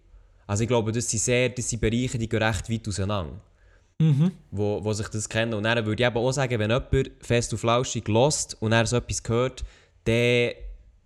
[0.47, 3.41] Also ich glaube, das sind sehr, das sind Bereiche, die gehen recht weit auseinander
[4.51, 5.53] wo, wo sich das kennen.
[5.53, 8.85] Und dann würde ich eben auch sagen, wenn jemand fest und flauschig lost und er
[8.85, 9.63] so etwas hört,
[10.05, 10.51] dann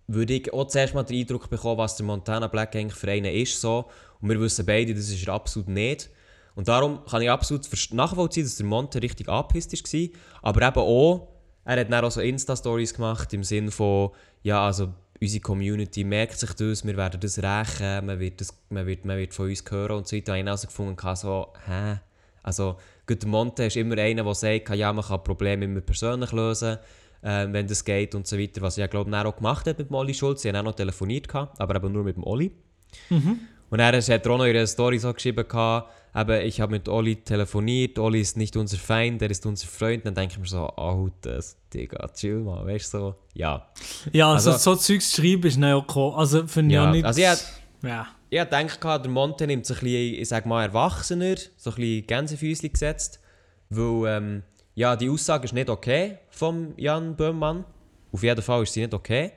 [0.06, 3.32] würde ich auch zuerst mal den Eindruck bekommen, was der Montana Black eigentlich für einen
[3.32, 3.60] ist.
[3.60, 3.86] So.
[4.20, 6.10] Und wir wissen beide, das ist er absolut nicht.
[6.54, 10.08] Und darum kann ich absolut nachvollziehen, dass der Monte richtig angepisst war.
[10.42, 11.28] Aber eben auch,
[11.64, 14.10] er hat dann auch so Insta-Stories gemacht im Sinne von,
[14.42, 18.86] ja, also unsere Community merkt sich das, wir werden das rächen, man wird, das, man
[18.86, 20.26] wird, man wird von uns hören und so weiter.
[20.26, 22.00] Da habe ich also gefunden, so, hä?
[22.42, 26.32] Also, gut, der Monte ist immer einer, der sagt, ja, man kann Probleme immer persönlich
[26.32, 26.78] lösen.
[27.22, 28.62] Ähm, wenn das geht und so weiter.
[28.62, 30.42] Was ich ja, glaube ich, auch gemacht hat mit dem Olli Schulz.
[30.42, 32.50] Sie haben auch noch telefoniert, gehabt, aber eben nur mit dem Olli.
[33.70, 36.88] Und er hat auch noch in ihrer Story so geschrieben, gehabt, eben, ich habe mit
[36.88, 40.04] Olli telefoniert, Olli ist nicht unser Feind, er ist unser Freund.
[40.04, 41.40] Dann denke ich mir so, Alter,
[41.72, 43.68] Digga, chill mal, weißt du, so, ja.
[44.12, 46.12] Ja, also, Also- so Zeugs schreiben ist nicht okay.
[46.16, 47.04] Also finde ich Ja, ja nicht...
[47.04, 47.42] also ich hätte-
[47.82, 48.06] ja.
[48.32, 52.06] Ich gehabt, der Monte nimmt sich ein bisschen, ich sag mal, erwachsener, so ein bisschen
[52.06, 53.20] Gänsefüßchen gesetzt.
[53.70, 54.42] Weil, ähm,
[54.74, 57.64] ja, die Aussage ist nicht okay vom Jan Böhmmann.
[58.12, 59.32] Auf jeden Fall ist sie nicht okay.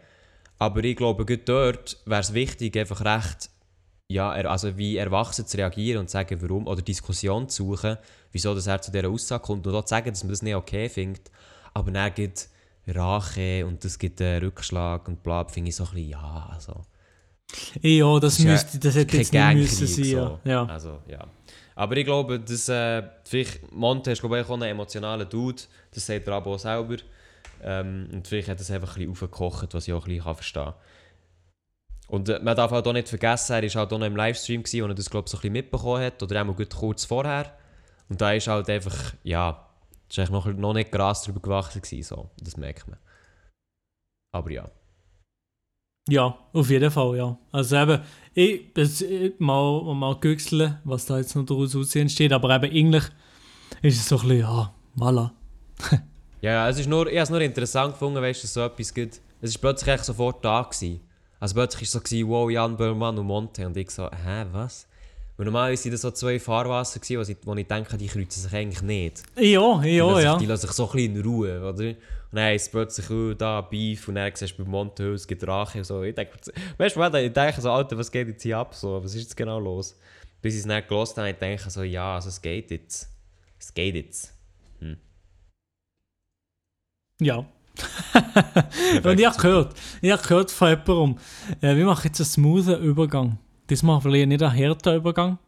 [0.60, 3.50] Aber ich glaube, gerade dort wäre es wichtig, einfach recht,
[4.10, 7.98] ja, also wie erwachsen zu reagieren und zu sagen, warum, oder Diskussion zu suchen,
[8.32, 10.56] wieso dass er zu dieser Aussage kommt und auch zu sagen, dass man das nicht
[10.56, 11.32] okay findet.
[11.74, 12.48] Aber dann gibt
[12.88, 16.82] Rache und das gibt einen Rückschlag und bla, finde ich so ein bisschen, ja, also.
[17.82, 20.04] Ja, das, ist ja- müsste, das hätte jetzt nicht müssen sein.
[20.06, 20.40] so.
[20.44, 20.66] Ja.
[20.66, 21.26] Also, ja.
[21.76, 26.06] Aber ich glaube, dass äh, vielleicht Monte ist glaube ich auch ein emotionaler Dude, das
[26.06, 26.98] sagt er aber auch selber.
[27.62, 30.66] Ähm, und vielleicht hat es einfach ein bisschen aufgekocht, was ich auch ein bisschen verstehen
[30.66, 30.74] kann.
[32.08, 34.64] Und äh, man darf halt auch nicht vergessen, er war halt auch noch im Livestream,
[34.64, 37.06] gewesen, wo er das glaube ich so ein bisschen mitbekommen hat, oder einmal gut kurz
[37.06, 37.58] vorher.
[38.10, 39.68] Und da ist halt einfach, ja,
[40.10, 42.30] ist eigentlich noch, noch nicht Gras drüber gewachsen gewesen, so.
[42.40, 43.00] das merkt man.
[44.32, 44.70] Aber ja.
[46.10, 47.38] Ja, auf jeden Fall, ja.
[47.52, 48.02] Also eben,
[48.34, 52.76] ich, das, ich mal, mal güchseln, was da jetzt noch daraus aussehen steht, aber eben
[52.76, 53.04] eigentlich
[53.82, 55.32] ist es so ein bisschen, ja, voilà.
[56.44, 58.94] Ja, es ist nur, ich habe es nur interessant gefunden, weißt du, dass so etwas
[58.94, 59.22] gibt.
[59.40, 61.00] Es ist plötzlich echt sofort da gewesen.
[61.40, 63.66] Also plötzlich war es so, wow, Jan Böhmermann und Monte.
[63.66, 64.86] Und ich so, hä, was?
[65.38, 68.42] Weil normalerweise sind das so zwei Fahrwasser gewesen, wo ich, wo ich denke, die kreuzen
[68.42, 69.24] sich eigentlich nicht.
[69.38, 70.32] Ja, ja, ja.
[70.32, 71.94] sich, die lassen sich so ein bisschen in Ruhe, oder?
[72.34, 75.48] Dann ist es plötzlich, oh, da, Beef, und dann siehst du bei Monte, es gibt
[75.48, 76.04] Rache und so.
[76.04, 76.34] Ich denke,
[76.78, 78.74] weißt du ich denke so, Alter, was geht jetzt hier ab?
[78.74, 79.98] So, was ist jetzt genau los?
[80.42, 83.10] Bis ich es nicht gelesen habe, ich denke so, ja, also es geht jetzt.
[83.60, 84.34] Es geht jetzt.
[87.24, 87.38] Ja.
[89.04, 91.18] Und ich habe gehört, ich habe gehört von jemandem,
[91.62, 93.40] äh, wir machen jetzt einen smoothen Übergang.
[93.70, 95.40] Diesmal vielleicht nicht einen harten Übergang,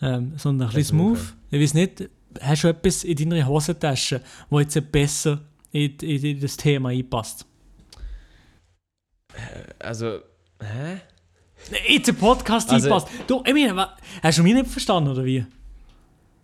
[0.00, 1.36] ähm, sondern ein bisschen smooth, smooth.
[1.50, 2.10] Ich weiß nicht,
[2.40, 5.40] hast du etwas in deiner Hosentasche, wo jetzt besser
[5.72, 7.46] in, in, in das Thema einpasst?
[9.78, 10.20] Also,
[10.60, 11.00] hä?
[11.88, 13.08] In den Podcast Also- einpasst.
[13.26, 15.44] Du, Emil, wa- hast du mich nicht verstanden, oder wie?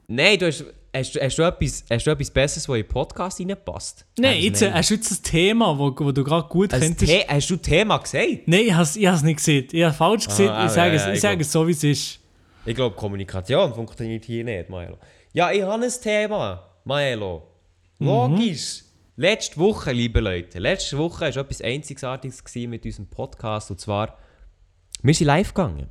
[0.08, 2.88] Nein, du hast, hast, du- hast, du etwas, hast du etwas Besseres, was in den
[2.88, 4.04] Podcast reinpasst?
[4.18, 6.80] Nein, Also, jetzt, äh, hast du jetzt ein Thema, wo, wo du gerade gut Ein
[6.80, 7.10] könntest...
[7.10, 8.26] The hast du Thema gesagt?
[8.46, 9.68] Nein, ich habe es nicht gesehen.
[9.70, 10.48] Ich habe falsch gesehen.
[10.50, 12.18] Ah, ich sage ja, es, ja, ich ich es so, wie es ist.
[12.64, 14.98] Ich glaube, Kommunikation funktioniert hier nicht, Maelo.
[15.32, 17.48] Ja, ich habe ein Thema, Maelo.
[17.98, 18.84] Logisch.
[19.16, 23.70] Letzte Woche, liebe Leute, letzte Woche war etwas Einzigartiges mit unserem Podcast.
[23.70, 24.16] Und zwar,
[25.02, 25.90] wir sind live gegangen.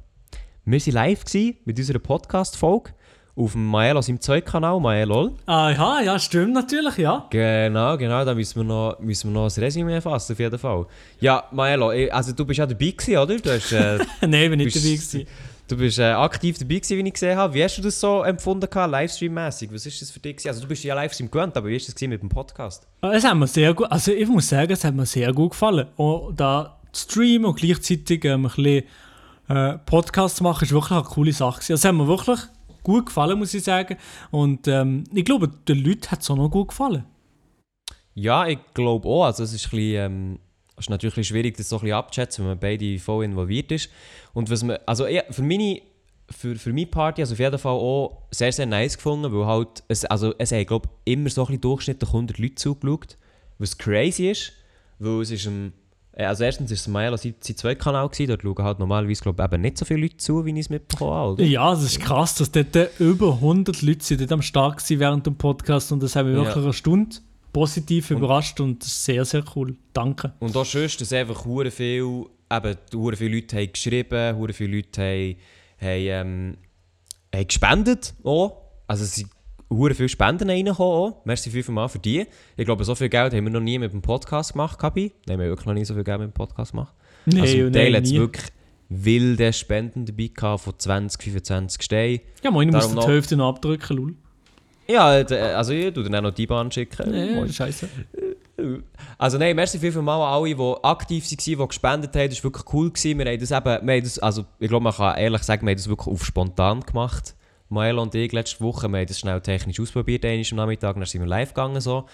[0.65, 1.23] Wir waren live
[1.65, 2.95] mit unserer Podcast-Folge
[3.35, 5.35] auf dem Maelo, seinem Zeugkanal, Maelo.
[5.45, 7.27] Ah, ja, stimmt natürlich, ja.
[7.29, 10.87] Genau, genau, da müssen wir noch, müssen wir noch ein Resümee fassen, auf jeden Fall.
[11.19, 13.37] Ja, Maelo, eh, also du bist ja dabei gewesen, oder?
[13.37, 15.27] Du, hast, äh, Nein, ich bin nicht dabei gewesen.
[15.71, 17.53] Du bist äh, aktiv dabei gewesen, wie ich gesehen habe.
[17.53, 19.71] Wie hast du das so empfunden, Livestream-mässig?
[19.73, 20.35] Was ist das für dich?
[20.37, 20.49] gewesen?
[20.49, 22.87] Also du bist ja Livestream gewöhnt, aber wie ist das mit dem Podcast?
[23.01, 25.51] Ah, Es hat mir sehr gut, also ich muss sagen, es hat mir sehr gut
[25.51, 25.87] gefallen.
[25.95, 28.83] Und da streamen und gleichzeitig ähm, ein bisschen
[29.47, 31.59] äh, Podcast zu machen, ist wirklich eine coole Sache.
[31.59, 31.73] gewesen.
[31.73, 32.39] Also, Es hat mir wirklich
[32.83, 33.97] gut gefallen, muss ich sagen.
[34.31, 37.05] Und ähm, ich glaube, den Leuten hat es auch noch gut gefallen.
[38.13, 39.25] Ja, ich glaube auch.
[39.25, 40.39] Also es ist, ein bisschen, ähm,
[40.85, 43.89] ist natürlich schwierig, das so ein bisschen abzuschätzen, wenn man beide voll involviert ist.
[44.33, 45.81] Und was man, also ich, für meine
[46.31, 49.83] für, für meine Party also auf jeden Fall auch sehr, sehr nice gefunden, weil halt,
[49.87, 53.17] es, also es haben, glaube immer so ein bisschen durchschnittlich 100 Leute zugeschaut,
[53.59, 54.53] was crazy ist,
[54.99, 55.73] weil es ist ein,
[56.13, 59.43] äh, also erstens war es ein Maelo sein Zweitkanal, gewesen, dort schauen halt normalerweise, glaube
[59.43, 61.43] eben nicht so viele Leute zu, wie ich es mitbekommen habe, oder?
[61.43, 65.25] Ja, das ist krass, dass dort über 100 Leute sind dort am Start waren während
[65.27, 66.45] dem Podcast und das haben wir Ja.
[66.45, 67.17] wirklich eine Stunde
[67.53, 69.75] positiv überrascht und sehr, sehr cool.
[69.93, 70.33] Danke.
[70.39, 74.77] Und auch sonst, dass einfach hure viel, eben, hure viele Leute haben geschrieben, hure viele
[74.77, 75.35] Leute haben,
[75.79, 76.57] haben, ähm,
[77.33, 78.57] haben gespendet auch.
[78.87, 79.29] Also es sind
[79.69, 81.25] hure viele Spenden reingekommen auch.
[81.25, 82.25] Merci fünfmal für die.
[82.57, 85.11] Ich glaube, so viel Geld haben wir noch nie mit dem Podcast gemacht, Kabi.
[85.25, 86.93] Nein, wir haben wirklich noch nie so viel Geld mit dem Podcast gemacht.
[87.25, 88.45] Nein, also im Teil hat es wirklich
[88.89, 92.19] wilde Spenden dabei gehabt, von 20, 25 Steinen.
[92.43, 94.15] Ja, ich muss die Hälfte noch abdrücken, lul.
[94.91, 97.11] Ja, äh, also ich tue dann auch noch die Bahn schicken.
[97.11, 97.87] Nee, scheiße.
[99.17, 102.29] Also nein, merci viel mal an alle, die aktiv waren, die gespendet haben.
[102.29, 102.91] Das war wirklich cool.
[102.91, 103.17] Gewesen.
[103.19, 105.71] Wir haben das eben, wir haben das, also ich glaube, man kann ehrlich sagen, wir
[105.71, 107.35] haben das wirklich auf spontan gemacht.
[107.69, 111.05] Mael und ich letzte Woche, wir haben das schnell technisch ausprobiert, einmal am Nachmittag, dann
[111.05, 111.79] sind wir live gegangen.
[111.79, 112.05] So.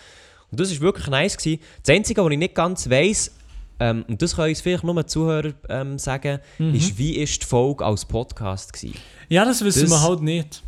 [0.52, 1.36] Und das war wirklich nice.
[1.36, 1.62] Gewesen.
[1.84, 3.36] Das Einzige, was ich nicht ganz weiss,
[3.80, 6.40] ähm, und das können uns vielleicht nur Zuhörer ähm, sagen,
[6.74, 8.96] ist, wie ist die Folge als Podcast gewesen?
[9.30, 10.64] Ja, das wissen Das- wir halt nicht.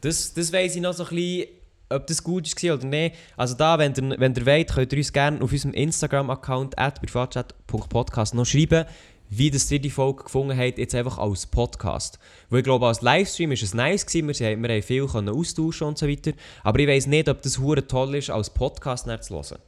[0.00, 1.48] Das, das weiss ich noch so ein bisschen,
[1.90, 3.16] ob das gut war oder nicht.
[3.36, 8.34] Also da, wenn ihr, wenn ihr wollt, könnt ihr uns gerne auf unserem Instagram-Account privatchat.podcast
[8.34, 8.84] noch schreiben,
[9.30, 12.18] wie das ihr die Folge gefunden habt, jetzt einfach als Podcast.
[12.48, 15.98] Weil ich glaube, als Livestream war es nice, wir, wir haben viel können austauschen und
[15.98, 16.32] so weiter.
[16.62, 19.58] Aber ich weiß nicht, ob das hure toll ist, als Podcast nicht zu hören.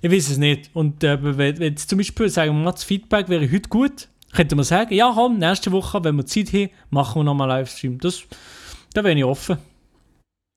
[0.00, 0.70] Ich weiß es nicht.
[0.74, 4.56] Und äh, wenn, wenn zum Beispiel sagen wir mal, das Feedback wäre heute gut, könnte
[4.56, 7.98] man sagen, ja komm, nächste Woche, wenn wir Zeit haben, machen wir nochmal Livestream.
[7.98, 8.22] Das,
[8.94, 9.58] da wäre ich offen.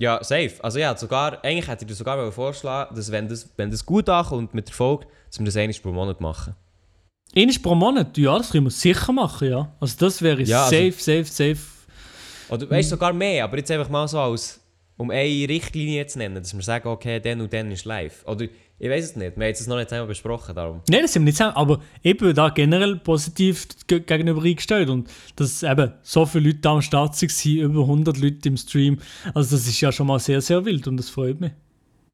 [0.02, 0.54] Ja, safe.
[0.62, 4.10] Also ja, sogar, eigentlich hätte ich dir sogar vorschlagen dass wenn das, wenn das gut
[4.10, 6.56] ankommt mit Erfolg, dass wir das einmal pro Monat machen.
[7.36, 8.18] Einmal pro Monat?
[8.18, 9.72] Ja, das können wir sicher machen, ja.
[9.80, 11.58] Also das wäre Ja, also- safe, safe, safe.
[12.50, 14.62] Oder weißt sogar mehr, aber jetzt einfach mal so als,
[14.98, 18.24] um eine Richtlinie zu nennen, dass wir sagen, okay, dann und dann ist live.
[18.28, 18.46] Oder
[18.78, 20.82] ich weiß es nicht, wir haben es noch nicht einmal besprochen, darum.
[20.90, 25.10] Nein, das sind wir nicht zusammen, aber eben da generell positiv ge- gegenüber eingestellt und
[25.38, 28.98] dass eben so viele Leute da am Start waren, über 100 Leute im Stream,
[29.34, 31.52] also das ist ja schon mal sehr, sehr wild und das freut mich.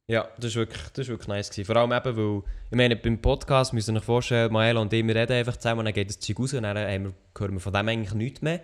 [0.07, 1.49] Ja, das war wirklich, das ist wirklich nice.
[1.49, 1.65] Gewesen.
[1.65, 5.05] Vor allem eben, weil, ich meine, beim Podcast müsst ihr euch vorstellen, Maela und ich,
[5.07, 7.59] wir reden einfach zusammen und dann geht das Zeug raus und dann wir, hören wir
[7.61, 8.59] von dem eigentlich nichts mehr.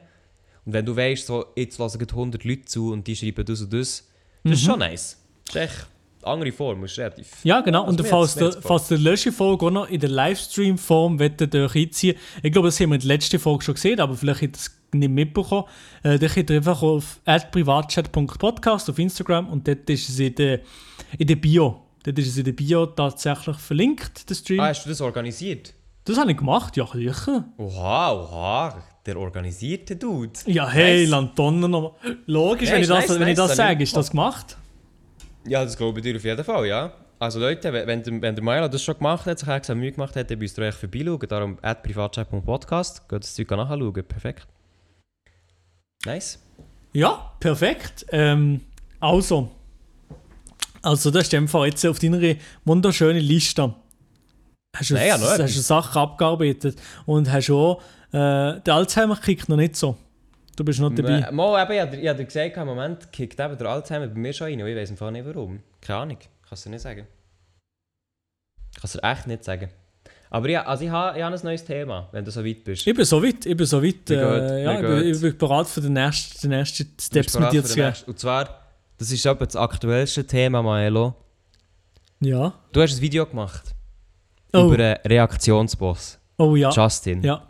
[0.65, 3.61] Und wenn du weißt, so, jetzt hören gerade 100 Leute zu und die schreiben das
[3.61, 4.09] und das,
[4.43, 5.23] das ist schon nice.
[5.45, 5.87] Das ist echt
[6.27, 7.27] andere Form, ist relativ...
[7.43, 7.85] Ja, genau.
[7.85, 12.51] Also und falls der, falls der Livestream-Folge auch noch in der Livestream-Form euch einziehen Ich
[12.51, 14.77] glaube, das haben wir in der letzten Folge schon gesehen, aber vielleicht habt ihr es
[14.93, 15.65] nicht mitbekommen.
[16.03, 17.19] Äh, dann könnt ihr einfach auf
[17.51, 20.61] privatchat.podcast auf Instagram und dort ist es in der,
[21.17, 21.81] in der Bio.
[22.03, 24.59] Dort ist es in der Bio tatsächlich verlinkt, der Stream.
[24.59, 25.73] Ah, hast du das organisiert?
[26.05, 27.43] Das habe ich gemacht, ja sicher.
[27.57, 30.31] Oha, oha, der organisierte Dude.
[30.45, 31.09] Ja, hey, Nice.
[31.09, 31.91] Lantonnen nochmal.
[32.25, 34.57] Logisch, Ja, wenn, ich das, nice, wenn ich das sage, ist das gemacht.
[35.47, 36.91] Ja, das glaube ich dir auf jeden Fall, ja.
[37.19, 40.15] Also Leute, wenn, der- wenn der Maela das schon gemacht hat, sich extra Mühe gemacht
[40.15, 41.27] hat, dann müsst ihr euch vorbeischauen.
[41.27, 43.09] Darum at privatchat.podcast.
[43.09, 43.93] Geht das Zeug nachschauen.
[44.07, 44.45] Perfekt.
[46.05, 46.39] Nice.
[46.93, 48.05] Ja, perfekt.
[48.11, 48.61] Ähm,
[48.99, 49.49] also,
[50.81, 53.73] also das ist in dem Fall jetzt auf deiner wunderschönen Liste.
[54.75, 55.53] Hast du, Nein, ja, noch hast etwas.
[55.55, 57.81] du Sachen abgearbeitet und hast auch
[58.11, 59.97] äh, den Alzheimer-Kick noch nicht so.
[60.57, 61.19] Du bist noch dabei.
[61.21, 64.19] Äh, Mal, eben, ich habe ich habe gesagt, im Moment kickt eben der Alzheimer bei
[64.19, 64.61] mir schon rein.
[64.61, 65.61] und Ich weiß Fall nicht warum.
[65.79, 66.17] Keine Ahnung.
[66.49, 67.07] Kannst du nicht sagen.
[68.81, 69.69] Kannst du echt nicht sagen.
[70.29, 72.85] Aber ja, also ich habe, ich habe ein neues Thema, wenn du so weit bist.
[72.85, 74.09] Ich bin so weit, ich bin so weit.
[74.09, 77.63] Äh, ja, ich, bin, ich bin bereit für den nächsten, den nächsten Steps mit dir
[77.63, 77.93] zu gehen.
[78.07, 78.61] Und zwar,
[78.97, 81.15] das ist etwa das aktuellste Thema, Maelo.
[82.19, 82.53] Ja.
[82.73, 83.75] Du hast ein Video gemacht
[84.53, 86.71] Oh, über einen Reaktionsboss, oh ja.
[86.71, 87.21] Justin.
[87.21, 87.45] Ja.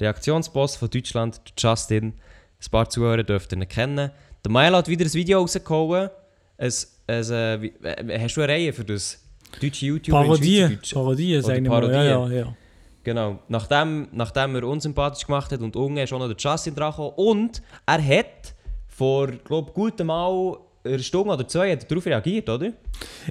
[0.00, 2.14] Reaktionsboss von Deutschland, Justin.
[2.62, 4.10] Ein paar Zuhörer dürften ihn kennen.
[4.44, 6.10] Der Maelo hat wieder ein Video rausgehauen.
[6.56, 9.22] Es, es, äh, äh, hast du eine Reihe für das?
[9.60, 10.78] Deutsche YouTube Parodie.
[10.92, 11.90] Parodie, sage ich mal.
[11.90, 12.56] Ja, ja, ja.
[13.02, 13.38] Genau.
[13.48, 17.12] Nachdem, nachdem er unsympathisch gemacht hat und unten ist auch noch der Justin gekommen.
[17.16, 18.54] Und er hat
[18.88, 22.72] vor, glaube gutem Mal eine Stunde oder zwei hat er darauf reagiert, oder?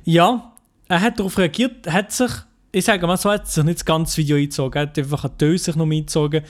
[0.03, 0.53] Ja,
[0.87, 2.31] er hat darauf reagiert, hat sich,
[2.71, 5.37] ich sage mal so, hat sich nicht das ganze Video eingezogen, er hat einfach ein
[5.37, 6.43] Teil sich noch eingezogen,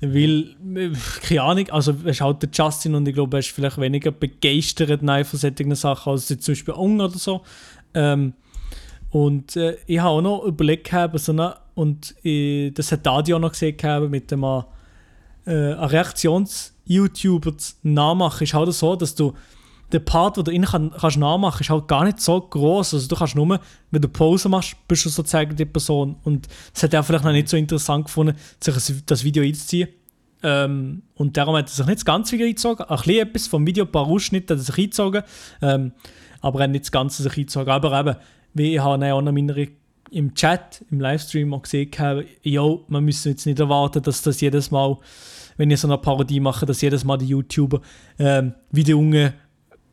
[0.00, 3.78] weil, äh, keine Ahnung, also ist halt der Justin und ich glaube, er ist vielleicht
[3.78, 7.42] weniger begeistert nein, von solchen Sachen als zum Beispiel Ung oder so.
[7.94, 8.34] Ähm,
[9.10, 13.34] und äh, ich habe auch noch überlegt, gehabt, so eine, und äh, das hat Adi
[13.34, 19.34] auch noch gesehen gehabt, mit dem äh, Reaktions-YouTuber nachmachen, ist halt so, dass du
[19.92, 22.94] der Part, den du innen kann, kannst nachmachen, ist halt gar nicht so groß.
[22.94, 26.16] Also du kannst nur, wenn du Pause machst, bist du sozusagen die Person.
[26.24, 29.88] Und es hat er vielleicht noch nicht so interessant gefunden, sich das- Video einzuziehen.
[30.42, 32.84] Ähm, und darum hat er sich nicht das ganze Video eingezogen.
[32.84, 35.22] Ein bisschen etwas vom Video, ein paar Ausschnitte hat er sich eingezogen.
[35.62, 35.92] Ähm,
[36.40, 37.70] aber er hat nicht das Ganze sich eingezogen.
[37.70, 38.16] Aber eben,
[38.54, 39.68] wie ich habe auch noch meine
[40.10, 44.40] im Chat, im Livestream auch gesehen, habe, jo, man müsse jetzt nicht erwarten, dass das
[44.40, 44.96] jedes Mal,
[45.56, 47.80] wenn ich so eine Parodie mache, dass jedes Mal die YouTuber
[48.18, 49.32] ähm, wie die Jungen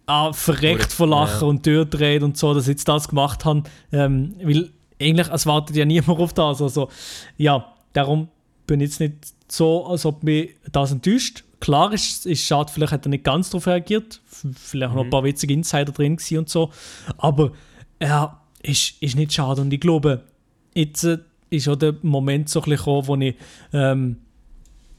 [0.06, 1.48] ah, verreckt vor Lachen Ja.
[1.48, 3.64] und durchdreht und so, dass sie jetzt das gemacht haben.
[3.92, 6.62] Ähm, weil eigentlich, es wartet ja niemand auf das.
[6.62, 6.90] Also,
[7.38, 8.30] ja, darum
[8.68, 9.14] bin ich jetzt nicht
[9.48, 11.44] so, als ob mich das enttäuscht.
[11.60, 14.22] Klar ist es schade, vielleicht hat er nicht ganz darauf reagiert.
[14.56, 16.70] Vielleicht noch ein paar witzige Insider drin und so.
[17.18, 17.52] Aber
[18.00, 19.62] er ist, ist nicht schade.
[19.62, 20.24] Und ich glaube,
[20.74, 23.36] jetzt äh, ist auch der Moment so ein bisschen gekommen, wo ich
[23.74, 24.18] ähm,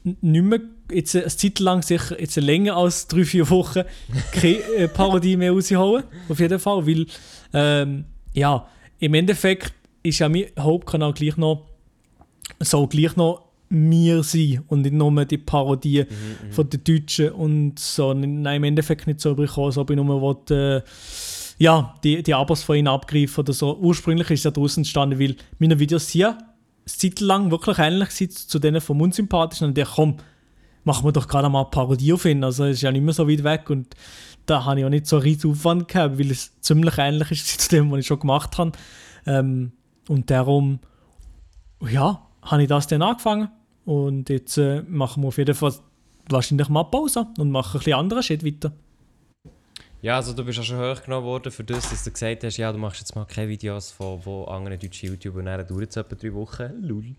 [0.03, 0.59] nicht mehr,
[0.91, 3.83] jetzt eine Zeit lang, sicher jetzt länger als drei, vier Wochen,
[4.31, 6.03] keine äh, Parodie mehr rausholen.
[6.29, 7.05] Auf jeden Fall, weil,
[7.53, 8.67] ähm, ja,
[8.99, 9.73] im Endeffekt
[10.03, 11.67] ist ja mein Hauptkanal gleich noch,
[12.59, 16.05] soll gleich noch mir sein und nicht nur die Parodie
[16.51, 18.13] von den Deutschen und so.
[18.13, 20.81] Nein, im Endeffekt nicht so überkommen, als ob ich nur will, äh,
[21.59, 23.77] ja, die, die Abos von ihnen abgreifen oder so.
[23.77, 26.37] Ursprünglich ist es ja daraus entstanden, weil meine Videos hier eine
[26.85, 30.17] Zeit lang wirklich ähnlich sind zu denen vom Unsympathischen und der komm,
[30.87, 32.43] machen wir doch gerade mal eine Parodie auf ihn.
[32.43, 33.95] Also, ist ja nicht mehr so weit weg und
[34.47, 37.69] da habe ich auch nicht so riesen Aufwand gehabt, weil es ziemlich ähnlich ist zu
[37.69, 38.71] dem, was ich schon gemacht habe.
[39.27, 39.73] Ähm,
[40.07, 40.79] und darum,
[41.87, 43.49] ja, habe ich das dann angefangen.
[43.85, 45.73] Und jetzt äh, machen wir auf jeden Fall
[46.29, 48.71] wahrscheinlich mal Pause und machen ein bisschen anderen Shit weiter.
[50.01, 52.71] Ja, also du bist ja schon hochgenommen worden für das, dass du gesagt hast, ja,
[52.71, 56.15] du machst jetzt mal keine Videos von, von anderen deutschen YouTubern, dann dauert es etwa
[56.15, 56.69] drei Wochen.
[56.81, 57.15] Lul.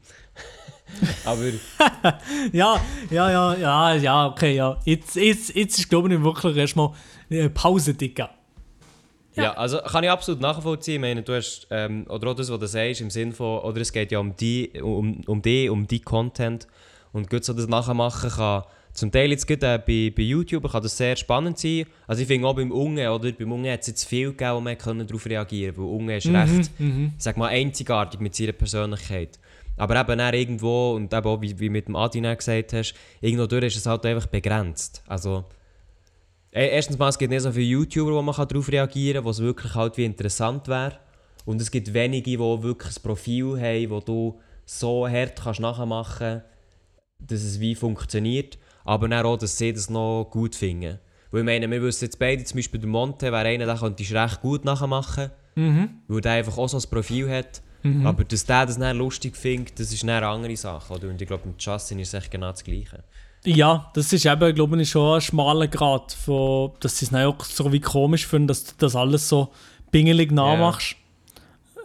[1.25, 1.43] Aber
[2.53, 4.79] Ja, ja, ja, ja, ja, okay, ja.
[4.85, 6.93] Jetzt, jetzt, jetzt ist, glaube ich, wirklich erstmal
[7.29, 8.31] eine Pause, Digga.
[9.35, 9.53] ja.
[9.55, 10.97] also kann ich absolut nachvollziehen.
[10.97, 13.81] Ich meine, du hast, ähm, oder auch das, was du sagst, im Sinn von, oder
[13.81, 16.69] es geht ja um die, um, um die, um die Content.
[17.13, 18.63] Und gut so das nachmachen kann,
[18.99, 21.87] zum Teil jetzt gerade, äh, bei, bei YouTube kann das sehr spannend sein.
[22.07, 23.33] Also ich finde auch beim Unge, oder?
[23.33, 25.91] Beim Unge hat es jetzt viel gegeben, wo man darauf reagieren konnte.
[25.91, 29.39] Weil Unge ist recht, ich sag mal, einzigartig mit seiner Persönlichkeit.
[29.77, 33.47] Aber eben auch irgendwo, und eben auch, wie, wie mit dem Adi gesagt hast, irgendwo
[33.47, 35.03] durch ist es halt einfach begrenzt.
[35.07, 35.45] Also,
[36.53, 39.31] e- erstens mal, es gibt nicht so viele YouTuber, wo man darauf reagieren kann, wo
[39.31, 40.99] es wirklich halt wie interessant wäre.
[41.45, 46.19] Und es gibt wenige, die wirklich ein Profil haben, wo du so hart kannst nachmachen
[46.19, 46.45] kannst,
[47.21, 48.59] dass es wie funktioniert.
[48.89, 50.99] Aber dann auch, dass sie das noch gut finden.
[51.31, 54.03] Weil ich meine, wir wissen jetzt beide, zum Beispiel der Monte wäre einer, der könnte
[54.03, 55.31] es recht gut nachmachen.
[56.09, 57.61] Weil der einfach auch so ein Profil hat.
[58.05, 60.95] Aber dass der das dann lustig findet, das ist eine andere Sache.
[60.95, 61.09] Oder?
[61.09, 63.05] Und ich glaube, mit Justin ist es echt genau das Gleiche.
[63.45, 67.45] Ja, das ist eben, glaube ich, schon ein schmaler Grad, von, dass sie es auch
[67.45, 69.49] so wie komisch finden, dass du das alles so
[69.91, 70.97] pingelig nachmachst.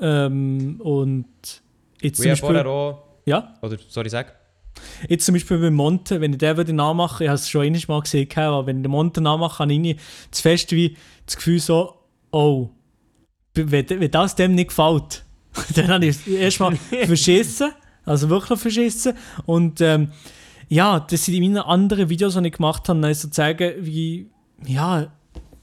[0.02, 1.26] Ähm, und
[2.02, 3.04] jetzt Und zum ich habe vorher Beispiel, auch...
[3.26, 4.43] ja, Oder, sorry, sag.
[5.10, 7.82] Jetzt zum Beispiel bei Monte, wenn ich den würde nachmachen, ich habe es schon einmal
[7.88, 9.98] mal gesehen, aber wenn ich den Monte nachmache, habe ich
[10.32, 11.96] zu fest wie das Gefühl so,
[12.32, 12.70] oh,
[13.54, 15.24] wenn, wenn das dem nicht gefällt,
[15.76, 17.72] dann habe ich es erstmal verschissen,
[18.06, 19.14] also wirklich verschissen
[19.46, 20.12] und ähm,
[20.70, 24.30] ja, das sind in meinen anderen Videos, die ich gemacht habe, also zu zeigen, wie,
[24.66, 25.12] ja,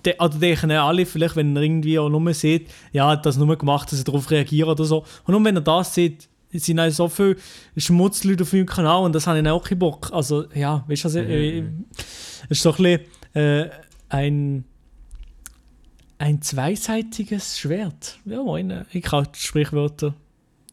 [0.04, 3.90] de, oder denken alle vielleicht, wenn ihr irgendwie auch nur seht, ja, das nur gemacht,
[3.90, 5.04] dass ich darauf reagiere oder so.
[5.24, 7.36] Und nur wenn ihr das seht, es sind auch so viele
[7.76, 10.10] Schmutzleute auf meinem Kanal und das habe ich auch keinen Bock.
[10.12, 13.00] Also, ja, weißt du, also, äh, es ist so ein bisschen
[13.34, 13.70] äh,
[14.08, 14.64] ein,
[16.18, 18.18] ein zweiseitiges Schwert.
[18.24, 20.14] Ja, moin, ich kann die Sprichwörter.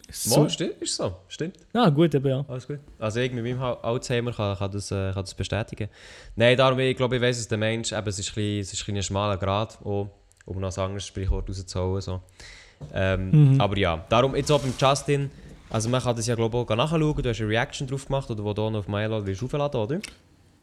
[0.10, 0.40] So.
[0.40, 1.18] Mal, stimmt, ist so.
[1.28, 1.58] Stimmt.
[1.74, 2.46] Ja, gut, aber ja.
[2.48, 2.80] Alles gut.
[2.98, 5.90] Also ich mit meinem Al- Alzheimer kann, kann, das, äh, kann das bestätigen.
[6.38, 8.74] Nein, darum, ich glaube, ich weiss, dass der Mensch, eben, es ist ein, bisschen, es
[8.74, 10.10] ist ein, schmaler Grad, auch,
[10.46, 12.02] um noch ein anderes Sprichwort rauszuholen.
[12.02, 12.22] So.
[12.94, 15.30] Ähm, Aber ja, darum, jetzt auch beim Justin,
[15.70, 18.30] also man kann das ja glaube ich auch nachschauen, du hast eine Reaction drauf gemacht,
[18.32, 20.00] oder wo du noch auf MyLord willst aufladen, oder?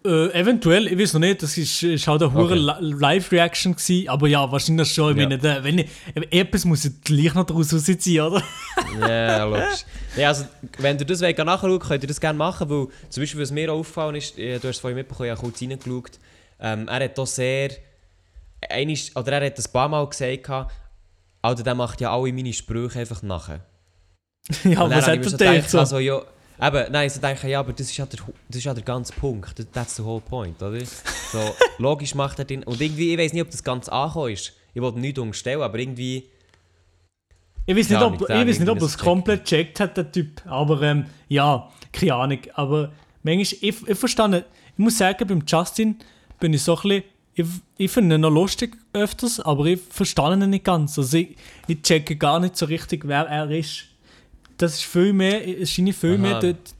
[0.06, 2.54] Äh, eventuell, ich weiß noch nicht, das ist, ist halt eine Okay.
[2.56, 5.12] Li- Live-Reaction gewesen, aber ja, wahrscheinlich schon.
[5.16, 5.28] Ich Ja.
[5.28, 5.88] meine, da- wenn ich,
[6.30, 8.42] etwas muss ja gleich noch daraus rausziehen, oder?
[9.00, 9.86] Ja, logisch.
[10.18, 10.44] ja, also,
[10.76, 13.72] wenn du das wollt, nachschauen könnt ihr das gerne machen, weil zum Beispiel, was mir
[13.72, 16.18] aufgefallen ist, äh, du hast es vorhin mitbekommen, ich habe kurz reingeschaut,
[16.60, 17.70] ähm, er hat hier sehr,
[18.68, 20.68] einmal, oder er hat ein paar Mal gesagt,
[21.40, 23.60] Alter, der macht ja alle meine Sprüche einfach nachher.
[24.64, 25.70] ja, dann was hat er gedacht?
[25.70, 25.78] So?
[25.78, 26.20] also, ja,
[26.62, 28.84] eben, nein, so denke ich, ja, aber das ist ja der, das ist ja der
[28.84, 30.80] ganze Punkt, That- that's the whole point, oder?
[30.84, 31.40] So,
[31.78, 34.82] logisch macht er den, und irgendwie, ich weiß nicht, ob das ganz angekommen ist, ich
[34.82, 36.24] wollte nichts unterstellen, aber irgendwie,
[37.66, 40.42] Ich weiß nicht, ob, ich weiß nicht, ob er es komplett checkt hat, der Typ.
[40.46, 42.38] Aber ähm, ja, keine Ahnung.
[42.54, 44.38] Aber manchmal, ich, ich verstehe,
[44.72, 45.96] ich muss sagen, beim Justin
[46.40, 47.04] bin ich so ein bisschen,
[47.36, 47.46] ich,
[47.78, 50.98] ich finde ihn noch lustig öfters, aber ich verstehe ihn nicht ganz.
[50.98, 53.84] Also ich, ich checke gar nicht so richtig, wer er ist.
[54.56, 56.18] Das ist viel mehr, es scheint viel Aha.
[56.18, 56.74] mehr dort,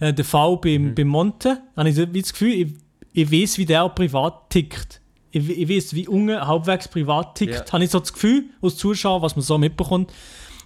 [0.00, 1.62] äh, der Fall beim, beim Monte.
[1.76, 2.74] Habe ich das Gefühl, ich,
[3.12, 5.00] ich weiß, wie der privat tickt.
[5.30, 7.54] Ich, ich weiß, wie Unge halbwegs privat tickt.
[7.54, 7.72] Ja.
[7.72, 10.12] Habe ich so das Gefühl, als Zuschauer, was man so mitbekommt.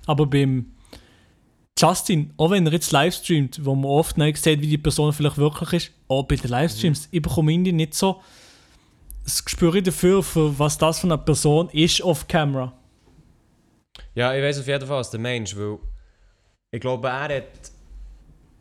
[0.06, 0.66] Aber beim
[1.78, 5.38] Justin, auch wenn er jetzt livestreamt, wo man oft nicht sieht, wie die Person vielleicht
[5.38, 8.20] wirklich ist, auch bei den Livestreams, ich bekomme irgendwie nicht so
[9.24, 12.72] das Gespür dafür, für was das für eine Person ist off-camera.
[14.14, 15.78] Ja, ich weiß auf jeden Fall, was der Mensch, weil
[16.72, 17.44] ich glaube, er hat.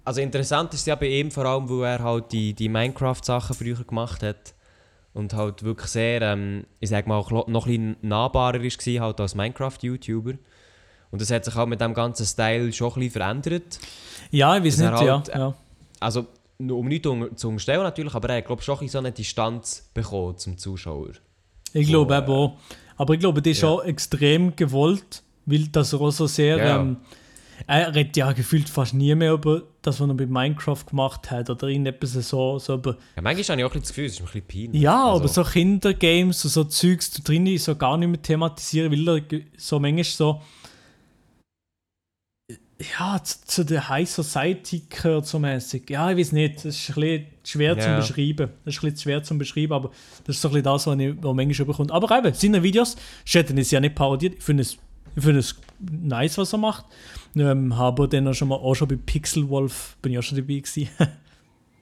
[0.04, 3.84] Also interessant ist ja bei ihm vor allem, weil er halt die, die Minecraft-Sachen früher
[3.84, 4.56] gemacht hat
[5.14, 9.36] und halt wirklich sehr, ähm, ich sag mal, noch ein bisschen nahbarer gewesen, halt als
[9.36, 10.34] Minecraft-YouTuber.
[11.12, 13.80] Und das hat sich auch mit dem ganzen Style schon ein bisschen verändert.
[14.32, 15.38] Ja, ich weiß nicht, halt, ja.
[15.38, 15.54] ja.
[16.00, 16.26] Also,
[16.58, 19.90] um nichts zu unterstellen natürlich, aber er hat, glaube ich, schon ein so eine Distanz
[19.94, 21.12] bekommen zum Zuschauer.
[21.74, 22.58] Ich So, glaube äh, eben auch.
[22.98, 23.70] Aber ich glaube, das ist ja.
[23.70, 26.58] auch extrem gewollt, weil das auch so sehr.
[26.58, 26.96] Ja, ja.
[27.68, 31.50] Er redet ja gefühlt fast nie mehr über das, was er bei Minecraft gemacht hat
[31.50, 32.98] oder irgendetwas so, so über.
[33.16, 34.82] Ja, manchmal habe ich auch ein bisschen das Gefühl, es ist ein bisschen peinlich.
[34.82, 38.92] Ja, also, aber so Kindergames und so Zeugs da drin so gar nicht mehr thematisieren,
[38.92, 40.42] weil er so manchmal so.
[43.00, 45.90] ja, zu, zu der High Society gehört so mäßig.
[45.90, 47.96] Ja, ich weiß nicht, das ist ein bisschen schwer zu Ja.
[47.98, 48.50] beschreiben.
[48.66, 49.92] Das ist ein bisschen schwer zu beschreiben, aber
[50.26, 51.92] das ist so ein bisschen das, was ich was manchmal bekommt.
[51.92, 52.96] Aber eben, seine Videos,
[53.26, 54.36] Shaden ist ja nicht parodiert.
[54.38, 54.78] Ich finde es,
[55.16, 56.86] ich finde es nice, was er macht.
[57.36, 60.38] Ähm, habe dann auch schon mal auch schon bei Pixel Wolf bin ich auch schon
[60.38, 60.90] dabei gewesen.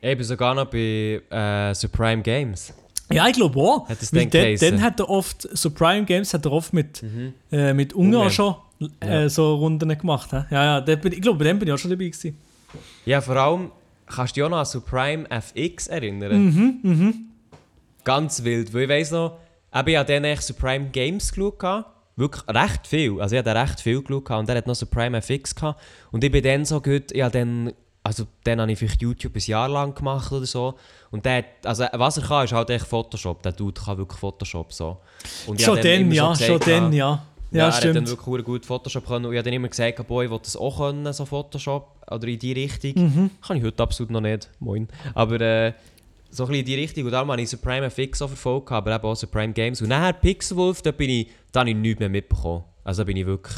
[0.01, 2.73] Ich bin sogar noch bei äh, Supreme Games.
[3.11, 3.89] ja, ich glaube auch.
[3.89, 4.71] Hat dann, geheißen?
[4.71, 7.03] dann hat er oft, so Prime Games hat er oft mit,
[7.51, 8.31] äh, mit Ungarn Ungarn.
[8.31, 8.55] schon
[9.01, 10.31] äh, so Runden gemacht.
[10.31, 10.45] hä?
[10.51, 12.37] Ja, ja, bin, ich glaube, bei dem bin ich auch schon dabei gewesen.
[13.05, 13.71] Ja, vor allem,
[14.07, 16.45] kannst du dich auch noch an Supreme FX erinnern?
[16.45, 17.13] Mhm, mhm.
[18.05, 19.37] Ganz wild, weil ich weiss noch,
[19.71, 21.85] ich habe dann echt Supreme Games geschaut.
[22.19, 23.19] Wirklich recht viel.
[23.21, 25.81] Also ich habe recht viel geschaut und er hat noch Supreme FX gehabt.
[26.11, 29.41] Und ich bin dann so gut, habe dann, also dann habe ich vielleicht YouTube ein
[29.41, 30.75] Jahr lang gemacht oder so.
[31.11, 33.41] Und der, hat- also was er kann, ist halt echt Photoshop.
[33.43, 34.97] Der Dude kann wirklich Photoshop so.
[35.47, 37.25] Und Schon dann dann, ja, so schon gesagt, dann, ja, ja.
[37.51, 38.09] Ja, Ja, er hat dann stimmt.
[38.09, 39.25] wirklich gut Photoshop können.
[39.25, 41.95] Und ich habe dann immer gesagt, boah, ich will das auch können, so Photoshop.
[42.11, 42.93] Oder in die Richtung.
[42.95, 43.29] Mhm.
[43.41, 44.49] Kann ich heute absolut noch nicht.
[44.59, 44.87] Moin.
[45.15, 45.73] Aber äh,
[46.29, 47.05] so ein bisschen in die Richtung.
[47.05, 49.81] Und darum habe ich Supreme FX auch verfolgt, aber eben auch Supreme Games.
[49.81, 52.63] Und nachher Pixelwolf, da bin ich, da habe ich nichts mehr mitbekommen.
[52.83, 53.55] Also da bin ich wirklich...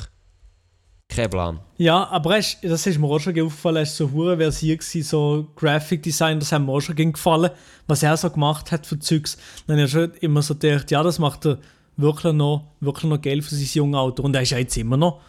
[1.10, 1.60] Kein Plan.
[1.78, 5.04] Ja, aber weißt, das ist mir auch schon aufgefallen, er war so hure versiert, gewesen,
[5.04, 7.52] so Graphic Design, das haben mir auch schon gefallen,
[7.86, 9.38] was er so gemacht hat für Zeugs.
[9.68, 11.60] Dann habe ich schon immer so gedacht, ja, das macht er
[11.98, 14.24] wirklich noch, wirklich noch Geld für sein junges Alter.
[14.24, 15.20] Und er ist ja jetzt immer noch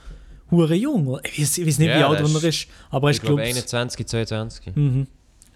[0.52, 1.18] hure jung.
[1.24, 3.36] Ich weiß, ich weiß nicht, Ja, wie alt er ist- aber er Ich ist, glaube
[3.42, 4.76] glaube ich, 21, 22.
[4.76, 5.06] mhm.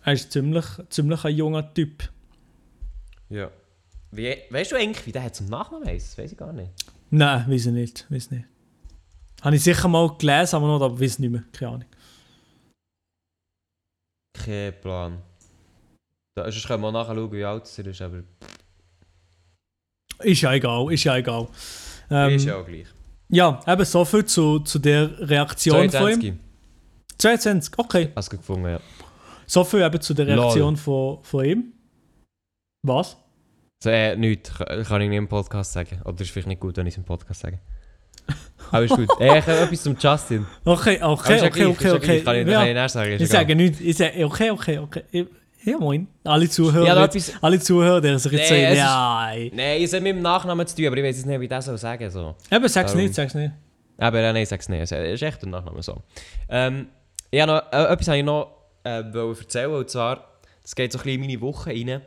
[0.03, 2.03] er ist ziemlich, ziemlich ein junger Typ.
[3.29, 3.49] Ja.
[4.11, 6.11] Wie, weißt du eigentlich, wie der zum Nachnamen heisst?
[6.13, 6.71] Das weiß ich gar nicht.
[7.11, 8.45] Nein, weiß ich nicht, weiß nicht.
[9.43, 11.89] Habe ich sicher mal gelesen, aber noch, aber weiß nicht mehr, keine Ahnung.
[14.35, 15.23] Kein Plan.
[16.35, 18.23] Da, sonst können wir nachschauen, wie alt er ist, aber
[20.19, 21.49] Ist ja egal, ist ja egal.
[22.11, 22.87] Ähm, ist ja auch gleich.
[23.29, 26.21] Ja, eben so viel zu, zu der Reaktion von ihm.
[26.21, 26.35] 22.
[27.19, 28.13] 22, okay.
[28.15, 28.81] Hast du gefunden, ja.
[29.47, 30.41] So viel eben zu der Lol.
[30.41, 31.73] Reaktion von, von ihm.
[32.83, 33.17] Was?
[33.83, 34.53] So, äh, nichts.
[34.55, 36.01] Kann, ich nicht im Podcast sagen.
[36.05, 37.59] Oder ist vielleicht nicht gut, wenn ich es im Podcast sage.
[38.73, 39.09] Aber ist gut.
[39.21, 40.47] ich habe etwas zum Justin.
[40.65, 42.21] Okay, okay, ja okay, gleich, okay, ja okay.
[42.23, 43.13] Kann ich, Ja, kann ich näher sagen.
[43.21, 43.81] ich sage nichts.
[43.81, 45.03] Ich sage, okay, okay, okay.
[45.11, 45.27] Ich-
[45.65, 46.07] Ja, moin.
[46.25, 49.83] Alle Zuhörer, Ja, etwas- alle Zuhörer, die sich jetzt Nee, sagen, ist- nein.
[49.83, 51.65] Es hat mit dem Nachnamen zu tun, aber ich weiß jetzt nicht, wie ich das
[51.67, 52.35] soll sagen so.
[52.51, 53.03] Eben, sag's Darum.
[53.03, 53.53] nicht, sag's nicht.
[53.99, 54.81] Aber äh, nein, ich sag's nicht.
[54.81, 56.03] Es ist echt ein Nachname so.
[56.49, 56.89] Ähm,
[57.31, 58.53] ich habe noch, äh, etwas habe ich noch
[58.85, 62.03] äh, erzählen, und zwar, das geht so ein bisschen in meine Woche rein.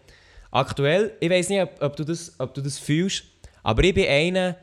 [0.52, 3.24] Aktuell, ich weiß nicht, ob, ob, du das, ob du das fühlst,
[3.64, 4.56] aber ich bin einer,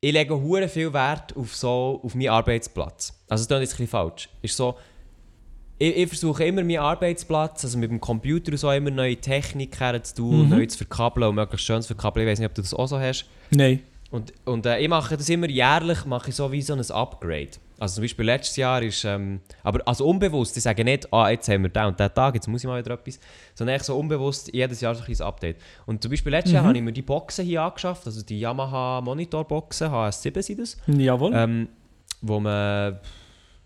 [0.00, 3.14] ich lege hure viel Wert auf, so, auf meinen Arbeitsplatz.
[3.28, 4.28] Also das klingt jetzt ein bisschen falsch.
[4.42, 4.76] Ist so,
[5.78, 9.78] ich, ich versuche immer meinen Arbeitsplatz, also mit dem Computer und so, immer neue Technik
[9.78, 12.26] herzutun, neu zu verkabeln und möglichst schön zu verkabeln.
[12.26, 13.26] Ich weiß nicht, ob du das auch so hast.
[13.50, 13.82] Nein.
[14.10, 17.50] Und, und äh, ich mache das immer jährlich, mache ich so wie so ein Upgrade.
[17.78, 21.48] Also zum Beispiel letztes Jahr ist, ähm, aber also unbewusst, ich sage nicht, ah, jetzt
[21.48, 23.20] haben wir den und den Tag, jetzt muss ich mal wieder etwas,
[23.54, 25.56] sondern echt so unbewusst jedes Jahr so ein kleines Update.
[25.84, 29.00] Und zum Beispiel letztes Jahr habe ich mir die Boxen hier angeschafft, also die Yamaha
[29.02, 31.32] Monitorboxen, HS7 sind das, Jawohl.
[31.34, 31.68] ähm,
[32.22, 32.98] wo man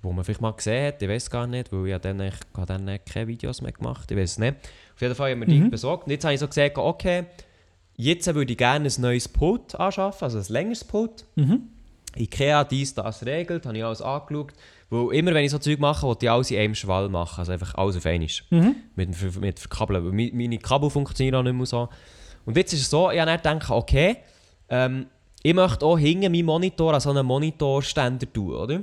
[0.02, 2.66] wo man vielleicht mal gesehen hat, ich weiß gar nicht, weil ich dann, ich habe
[2.66, 4.54] dann keine Videos mehr gemacht, ich weiß es nicht.
[4.94, 7.26] Auf jeden Fall haben wir die besorgt und jetzt habe ich so gesagt, okay,
[7.96, 11.26] jetzt würde ich gerne ein neues Pult anschaffen, also ein längeres Pult.
[12.16, 14.52] Ikea, dies, das regelt, habe ich alles angeschaut.
[14.90, 17.52] Weil immer wenn ich so Zeug mache, will ich alles in einem Schwall machen, also
[17.52, 18.28] einfach alles auf einmal.
[18.96, 21.88] Mit, dem Ver- mit Verkabeln, weil meine Kabel funktionieren auch nicht mehr so.
[22.44, 24.16] Und jetzt ist es so, ich habe dann gedacht, okay,
[24.68, 25.06] ähm,
[25.42, 28.82] ich möchte auch hinten meinen Monitor an so einen Monitorständer tun, oder?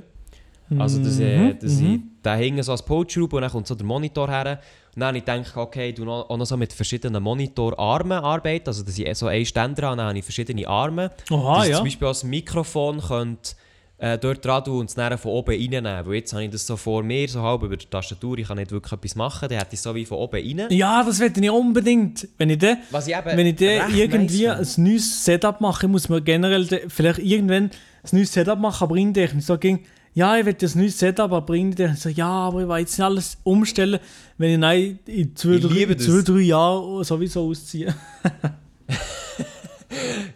[0.76, 3.86] Also, dass, ich, dass ich da hinten so als schraube und dann kommt so der
[3.86, 4.60] Monitor her.
[4.94, 8.68] Und dann habe ich gedacht, okay, tue noch, auch noch so mit verschiedenen Monitorarmen arbeiten,
[8.68, 11.10] also dass ich so einen Ständer habe, dann habe ich verschiedene Arme.
[11.30, 11.76] Oha, dass ja.
[11.76, 13.52] zum Beispiel als Mikrofon könnte,
[13.98, 16.06] äh, dort dran tun und es dann von oben reinnehmen.
[16.06, 18.58] Weil jetzt habe ich das so vor mir, so halb über die Tastatur, ich kann
[18.58, 20.66] nicht wirklich etwas machen, dann hätte ich so wie von oben rein.
[20.70, 22.28] Ja, das will ich unbedingt.
[22.38, 27.18] Wenn ich dann wenn ich irgendwie nice ein neues Setup mache, muss man generell vielleicht
[27.18, 27.70] irgendwann ein
[28.12, 29.84] neues Setup machen, aber denke ich so ging,
[30.18, 33.04] ja, ich will das neues Setup, denke ich so, ja, aber ich will jetzt nicht
[33.04, 34.00] alles umstellen,
[34.36, 37.94] wenn ich nein, in zwei, Ich drei, zwei, drei Jahren sowieso ausziehe.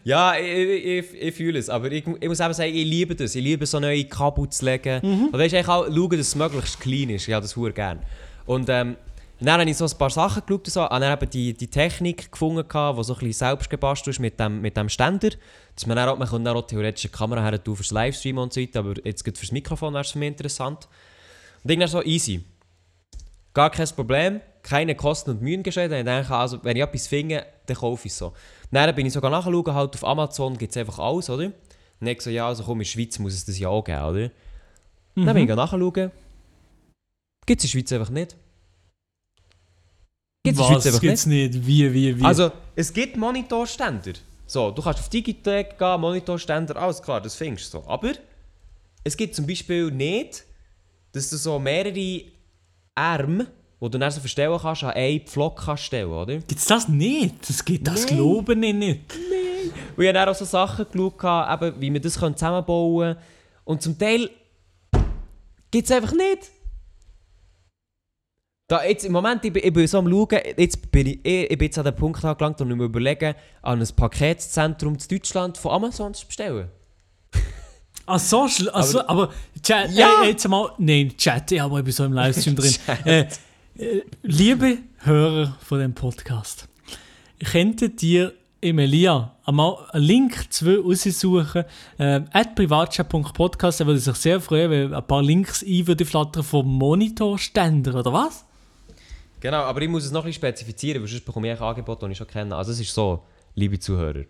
[0.04, 1.68] Ja, ich, ich, ich, ich fühle es.
[1.68, 3.36] Aber ich, ich muss eben sagen, ich liebe das.
[3.36, 5.00] Ich liebe so neue Kabel zu legen.
[5.32, 7.28] Und weißt, eigentlich auch schauen, dass es möglichst klein ist.
[7.28, 8.00] Ich habe das sehr gerne.
[8.44, 8.96] Und ähm,
[9.38, 10.66] dann habe ich so ein paar Sachen geschaut.
[10.66, 10.82] und So.
[10.82, 14.40] Und dann eben die, die Technik gefunden, die so ein bisschen selbst gebastelt ist mit
[14.40, 15.30] dem, mit dem Ständer.
[15.74, 18.52] Dass man dann auch, man kann dann auch theoretisch eine Kamera her fürs Livestream und
[18.52, 18.80] so weiter.
[18.80, 20.88] Aber jetzt gerade fürs Mikrofon wäre es für mich interessant.
[21.64, 22.44] Und ich so, easy.
[23.54, 25.92] Gar kein Problem, keine Kosten und Mühen gescheut.
[25.92, 28.32] Ich denke, also, wenn ich etwas finde, dann kaufe ich es so.
[28.70, 31.52] Dann bin ich sogar nachschauen, halt auf Amazon gibt es einfach alles, oder?
[32.00, 34.02] Und ich so, ja, also komm, in der Schweiz muss es das ja auch geben,
[34.02, 34.30] oder?
[35.14, 36.10] Dann bin ich nachschauen.
[37.44, 38.36] Gibt es in der Schweiz einfach nicht.
[40.42, 41.66] Gibt es in der Schweiz Was einfach gibt's nicht?
[41.66, 42.24] Wie, wie, wie?
[42.24, 44.12] Also, es gibt Monitorständer.
[44.52, 47.88] So, du kannst auf Digitec gehen, Monitorständer, alles klar, das findest du so.
[47.88, 48.12] Aber
[49.02, 50.44] es gibt zum Beispiel nicht,
[51.12, 52.24] dass du so mehrere
[52.94, 53.46] Arme,
[53.80, 56.36] die du dann so verstellen kannst, an einen Pflock kannst stellen, oder?
[56.36, 57.48] Gibt's das nicht?
[57.48, 58.16] Das geht, das Nein.
[58.16, 59.00] glaube ich nicht.
[59.96, 63.26] Und ich habe dann auch so Sachen geschaut, eben, wie wir das zusammenbauen können.
[63.64, 64.28] Und zum Teil
[65.70, 66.50] gibt es einfach nicht.
[68.68, 71.50] Da jetzt, Im Moment, ich bin, ich bin so am Schauen, jetzt bin ich, ich,
[71.50, 75.00] ich bin jetzt an den Punkt angelangt, wo ich mir überlege, an ein Paketzentrum in
[75.10, 76.68] Deutschland von Amazon zu bestellen.
[78.06, 79.30] Ach so, ach so, aber,
[79.62, 80.22] Chat, Ja.
[80.24, 82.74] äh, jetzt mal, nein, Chat, ich bin so im Livestream drin.
[83.04, 83.26] Äh,
[83.78, 86.68] äh, liebe Hörer von dem Podcast,
[87.44, 91.64] könntet ihr im Elia einmal einen Link zu raussuchen,
[91.98, 96.04] äh, at privatchat.podcast, da würde ich sich sehr freuen, weil ein paar Links ein würde
[96.04, 98.44] flattern vom Monitorständer, oder was?
[99.42, 102.00] Genau, aber ich muss es noch ein bisschen spezifizieren, weil sonst bekomme ich ein Angebot,
[102.00, 102.54] das ich schon kenne.
[102.54, 103.24] Also es ist so,
[103.56, 104.22] liebe Zuhörer,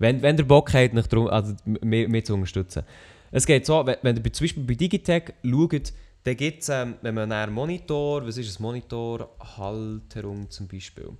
[0.00, 2.82] wenn, wenn ihr Bock habt, mich drum, also, mich, mich zu unterstützen.
[3.30, 5.92] Es geht so, wenn, wenn ihr zum Beispiel bei Digitec schaut,
[6.24, 9.36] dann gibt es, ähm, wenn man einen Monitor, was ist ein Monitor?
[9.38, 11.10] Halterung zum Beispiel.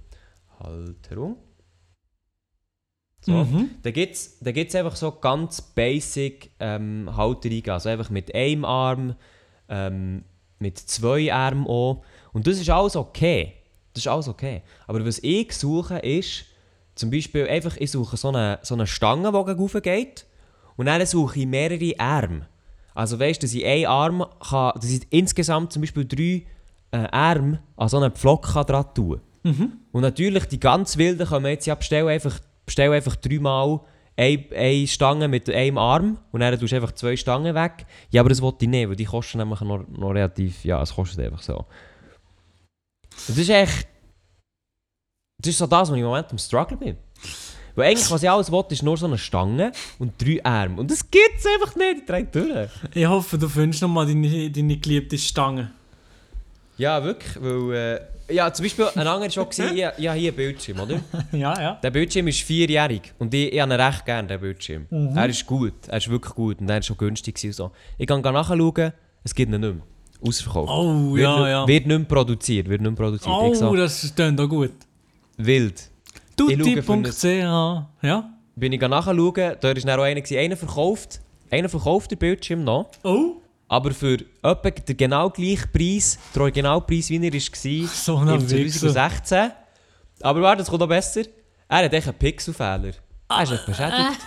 [0.58, 1.36] Halterung.
[3.20, 3.32] So.
[3.32, 3.70] Mhm.
[3.80, 8.64] Da gibt es da gibt's einfach so ganz basic ähm, Halterungen, also einfach mit einem
[8.64, 9.14] Arm,
[9.68, 10.24] ähm,
[10.58, 12.02] mit zwei Armen auch.
[12.36, 13.54] Und das ist alles okay.
[13.94, 14.60] Das ist alles okay.
[14.86, 16.44] Aber was ich suche ist,
[16.94, 20.26] zum Beispiel einfach, ich suche so eine, so eine Stange, die gegen rauf geht
[20.76, 22.46] und dann suche ich mehrere Arme.
[22.94, 26.42] Also weißt du, dass ich einen Arm kann, dass ich insgesamt zum Beispiel drei
[26.90, 29.22] äh, Arme an so einen Pflock kann dran tun
[29.92, 33.80] Und natürlich, die ganz Wilden können jetzt ja bestellen, einfach, bestellen einfach dreimal
[34.14, 37.86] eine, eine Stange mit einem Arm und dann tust du einfach zwei Stangen weg.
[38.10, 40.94] Ja, aber das wollte ich nicht, weil die kosten nämlich noch, noch relativ, ja, es
[40.94, 41.64] kostet einfach so.
[43.28, 43.88] Das ist echt,
[45.38, 46.96] das ist so das, was ich im Moment am Struggle bin.
[47.74, 50.80] Weil eigentlich, was ich alles will, ist nur so eine Stange und drei Arme.
[50.80, 52.70] Und das gibt es einfach nicht, die drei durch.
[52.94, 55.70] Ich hoffe, du findest nochmal deine, deine geliebte Stange.
[56.78, 57.74] Ja, wirklich, weil,
[58.28, 61.00] äh, ja, zum Beispiel, ein anderer schon, ich, ich habe hier einen Bildschirm, oder?
[61.32, 61.80] ja, ja.
[61.82, 64.86] Der Bildschirm ist vierjährig und ich, ich habe ihn recht gerne, den Bildschirm.
[65.14, 67.70] Er ist gut, er ist wirklich gut und er ist schon günstig und so.
[67.98, 68.92] Ich kann nachschauen,
[69.22, 69.82] es gibt ihn nicht mehr.
[70.28, 70.70] Ausverkauft.
[70.72, 71.68] Oh, wird, ja, nicht- ja.
[71.68, 73.34] wird nicht mehr produziert, wird nicht mehr produziert.
[73.34, 74.72] Oh, so, das klingt auch gut.
[75.36, 75.90] wild.
[76.36, 78.30] Tutti.ch, ja.
[78.54, 81.20] Bin ich nachschauen, da ist dann auch einer, einer verkauft,
[81.50, 83.36] einer verkauft den Bildschirm noch, Oh,
[83.68, 88.88] aber für etwa den genau gleichen Preis, den Originalpreis, wie er war, so im Wichser.
[88.92, 89.50] 2016.
[90.22, 91.22] Aber warte, es kommt noch besser.
[91.68, 92.92] Er hat echt einen Pixelfehler.
[93.28, 94.20] Er ist beschädigt.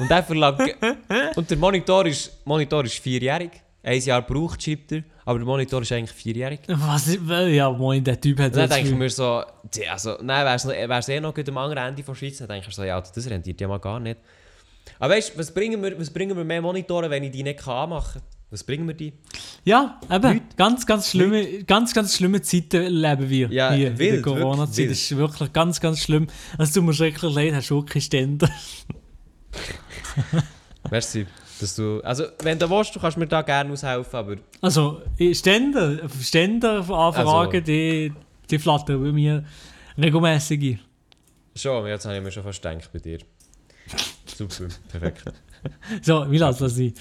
[0.00, 0.62] Und er verlangt...
[1.36, 3.50] Und der Monitor ist, Monitor ist vierjährig.
[3.82, 5.04] Ein Jahr braucht, schreibt er.
[5.24, 6.60] Aber der Monitor ist eigentlich vierjährig.
[6.68, 9.42] Was, ja, moin, der Typ hat dann denke ich mir so...
[9.90, 12.74] Also, nein, wäre es eh noch gut am anderen Ende von Schweiz, dann denke ich
[12.74, 14.18] so, ja, das rentiert ja mal gar nicht.
[14.98, 17.60] Aber weißt du, was bringen wir, was bringen wir mehr Monitore, wenn ich die nicht
[17.60, 18.22] kann anmachen kann?
[18.50, 19.12] Was bringen wir die?
[19.64, 23.96] Ja, eben, Leute- ganz, ganz schlimme, ganz, ganz schlimme Zeiten leben wir Ja, hier in
[23.96, 24.76] der wild, Corona-Zeit.
[24.78, 26.26] wirklich Das ist wirklich ganz, ganz schlimm.
[26.58, 28.50] Es tut mir schrecklich leid, hast du auch keine Ständer.
[30.90, 31.26] Merci,
[31.60, 32.00] dass du...
[32.02, 34.36] Also, wenn du willst, du kannst mir da gerne aushelfen, aber...
[34.60, 35.02] Also,
[35.32, 37.16] Ständer, Ständer-Anfragen,
[37.56, 38.12] Also- die,
[38.50, 39.44] die flattern bei mir
[39.98, 40.80] regelmäßig ein.
[41.56, 43.18] Schon, jetzt habe ich mir schon fast gedacht bei dir.
[44.26, 45.24] Super, perfekt.
[46.02, 46.94] So, wie lassen das sein?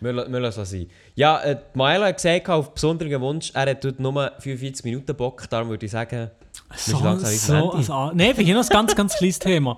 [0.00, 0.86] Wir, la- wir lassen es sein.
[1.14, 5.48] Ja, äh, Maela hat gesagt, auf besonderen Wunsch, er hat dort nur 45 Minuten Bock,
[5.48, 6.30] darum würde ich sagen...
[6.76, 7.24] So, so, Handy.
[7.24, 9.76] also, Nein, wir haben noch ein ganz, ganz kleines Thema.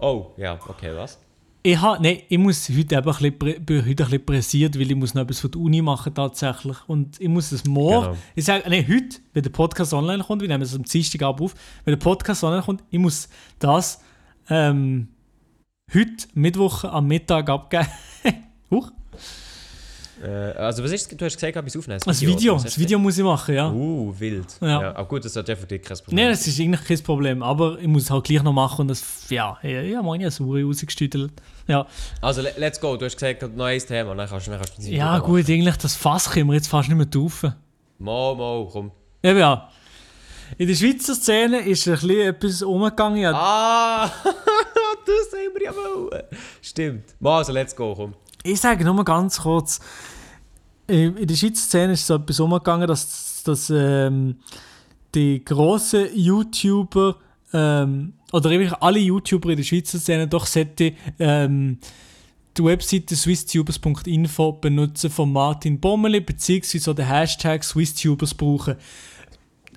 [0.00, 1.18] Oh, ja, okay, was?
[1.62, 4.90] Ich, ha, nee, ich muss heute eben ein bisschen, bin heute ein bisschen pressiert, weil
[4.90, 6.76] ich muss noch etwas für die Uni machen tatsächlich.
[6.86, 8.18] Und ich muss es morgen, Genau.
[8.34, 11.54] ich sage, nee, heute, wenn der Podcast online kommt, wir nehmen es am Dienstagabend auf,
[11.84, 14.00] wenn der Podcast online kommt, ich muss das
[14.48, 15.08] ähm,
[15.92, 17.86] heute, Mittwoch am Mittag abgeben.
[18.70, 18.90] Huch,
[20.26, 22.00] also was ist Du hast gesagt, etwas aufnehmen.
[22.04, 23.70] das Video, das hast du Video muss ich machen, ja.
[23.70, 24.46] Uh, wild.
[24.60, 24.68] Ja.
[24.82, 24.90] Ja.
[24.96, 26.16] aber gut, das ist ja für dich kein Problem.
[26.16, 28.88] Nein, das ist eigentlich kein Problem, aber ich muss es halt gleich noch machen und
[28.88, 31.32] das, ja, ja, ja meine ich Sauer rausgestütelt.
[31.66, 31.86] Ja,
[32.20, 32.96] Also, le- let's go.
[32.96, 35.48] Du hast gesagt, ein Thema, dann kannst du, dann kannst du das ja Video gut,
[35.48, 37.50] eigentlich das Fass können wir jetzt fast nicht mehr taufen.
[37.50, 37.60] machen.
[37.98, 38.90] Mal, mal, komm.
[39.22, 39.68] Eben ja.
[40.58, 43.32] In der Schweizer Szene ist ein bisschen etwas umgegangen.
[43.34, 46.22] Ah, das haben wir ja wollen.
[46.60, 47.04] Stimmt.
[47.20, 48.14] Mal, also, let's go, komm.
[48.42, 49.80] Ich sage nur mal ganz kurz.
[50.86, 54.36] In der Schweizer Szene ist so etwas umgegangen, dass, dass ähm,
[55.14, 57.16] die grossen YouTuber
[57.52, 61.78] ähm, oder eigentlich alle YouTuber in der Schweizer Szene doch sollte, ähm,
[62.56, 68.76] die Webseite swisstubers.info benutzen von Martin Bommeli, beziehungsweise den Hashtag SwissTubers brauchen.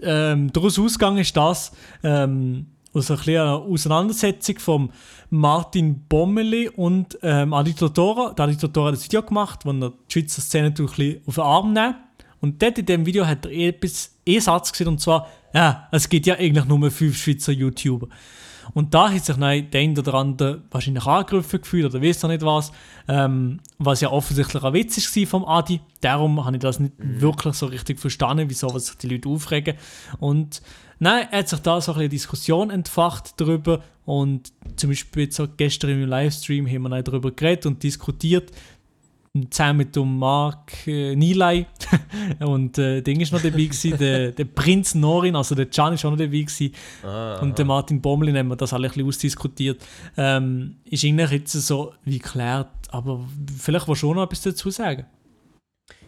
[0.02, 1.72] Ähm, daraus Ausgang ist das,
[2.04, 4.90] ähm, aus einer kleinen Auseinandersetzung von
[5.30, 8.34] Martin Bommeli und ähm, Adi Totora.
[8.34, 11.36] Der Adi Totora hat ein Video gemacht, wo er die Schweizer Szene ein bisschen auf
[11.36, 11.96] den Arm nimmt.
[12.40, 16.10] Und dort in diesem Video hat er etwas, einen Satz gesehen, und zwar, ja, es
[16.10, 18.10] gibt ja eigentlich nur fünf Schweizer YouTuber.
[18.74, 22.30] Und da hat sich dann der eine oder andere wahrscheinlich angegriffen gefühlt oder weiß noch
[22.30, 22.72] nicht was,
[23.08, 25.80] ähm, was ja offensichtlich ein Witz war vom Adi.
[26.02, 27.22] Darum habe ich das nicht mhm.
[27.22, 29.76] wirklich so richtig verstanden, wieso sich die Leute aufregen.
[30.20, 30.62] Und
[31.00, 36.10] nein, hat sich da so eine Diskussion entfacht darüber und zum Beispiel jetzt gestern im
[36.10, 38.52] Livestream haben wir darüber geredet und diskutiert,
[39.50, 41.66] zusammen mit dem Mark äh, Nilay
[42.40, 46.06] und äh, Ding ist noch dabei gewesen, der, der Prinz Norin, also der Can ist
[46.06, 46.72] auch noch dabei gewesen
[47.04, 49.84] ah, und der Martin Bommelin haben wir das alle ein bisschen ausdiskutiert.
[50.18, 53.26] Ähm, ist eigentlich jetzt so wie geklärt, aber
[53.58, 55.08] vielleicht willst du schon noch etwas dazu sagen.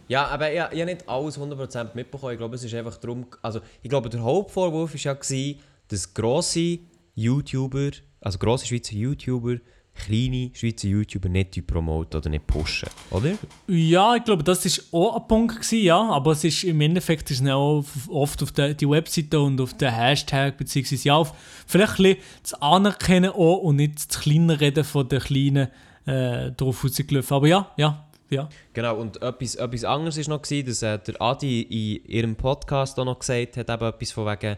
[0.06, 2.32] Ja, aber ich, ich habe nicht alles 100% mitbekommen.
[2.32, 5.54] Ich glaube, es ist einfach darum, also ich glaube, der Hauptvorwurf war ja,
[5.88, 6.78] dass grosse
[7.14, 9.56] YouTuber, also grosse Schweizer YouTuber,
[9.96, 13.32] kleine Schweizer YouTuber nicht promoten oder nicht pushen, oder?
[13.66, 16.00] Ja, ich glaube, das war auch ein Punkt, gewesen, ja.
[16.10, 19.74] Aber es ist, im Endeffekt ist es auch oft auf der die Webseite und auf
[19.74, 21.32] den Hashtag, beziehungsweise ja, auf
[21.66, 25.68] vielleicht ein das Anerkennen auch und nicht das Kleinreden von den Kleinen
[26.06, 27.36] äh, drauf rausgelaufen.
[27.36, 28.02] Aber ja, ja.
[28.28, 28.48] Ja.
[28.72, 32.98] Genau, und etwas, etwas anderes war noch, gewesen, dass äh, der Adi in ihrem Podcast
[32.98, 34.56] auch noch gesagt hat, eben etwas von wegen,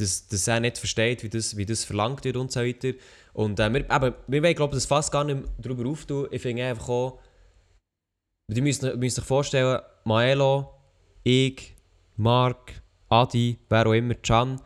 [0.00, 2.92] dass, dass er nicht versteht, wie das, wie das verlangt wird und so weiter.
[3.32, 6.28] Und äh, wir, aber wir wollen, glaube das fast gar nicht darüber auftun.
[6.30, 7.20] Ich finde einfach auch,
[8.50, 10.70] die müssen, müssen vorstellen, Maelo,
[11.22, 11.74] ich,
[12.16, 14.60] Mark, Adi, wer auch immer, Can,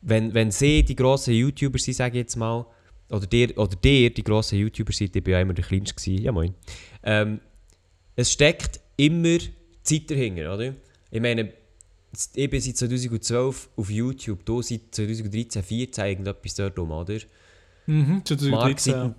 [0.00, 2.64] wenn, wenn sie die grossen YouTuber sind, sage ich jetzt mal,
[3.10, 6.32] oder der, oder der die grossen YouTuber sind, ich war ja immer der Kleinste, ja
[6.32, 6.54] moin,
[7.02, 7.40] ähm,
[8.14, 9.38] es steckt immer
[9.82, 10.74] Zeit dahinter, oder?
[11.10, 11.52] Ich meine,
[12.34, 17.18] ich bin seit 2012 auf YouTube, du seit 2013, 2014 irgendetwas dort um, oder?
[17.86, 19.14] Mhm, 2013, Mark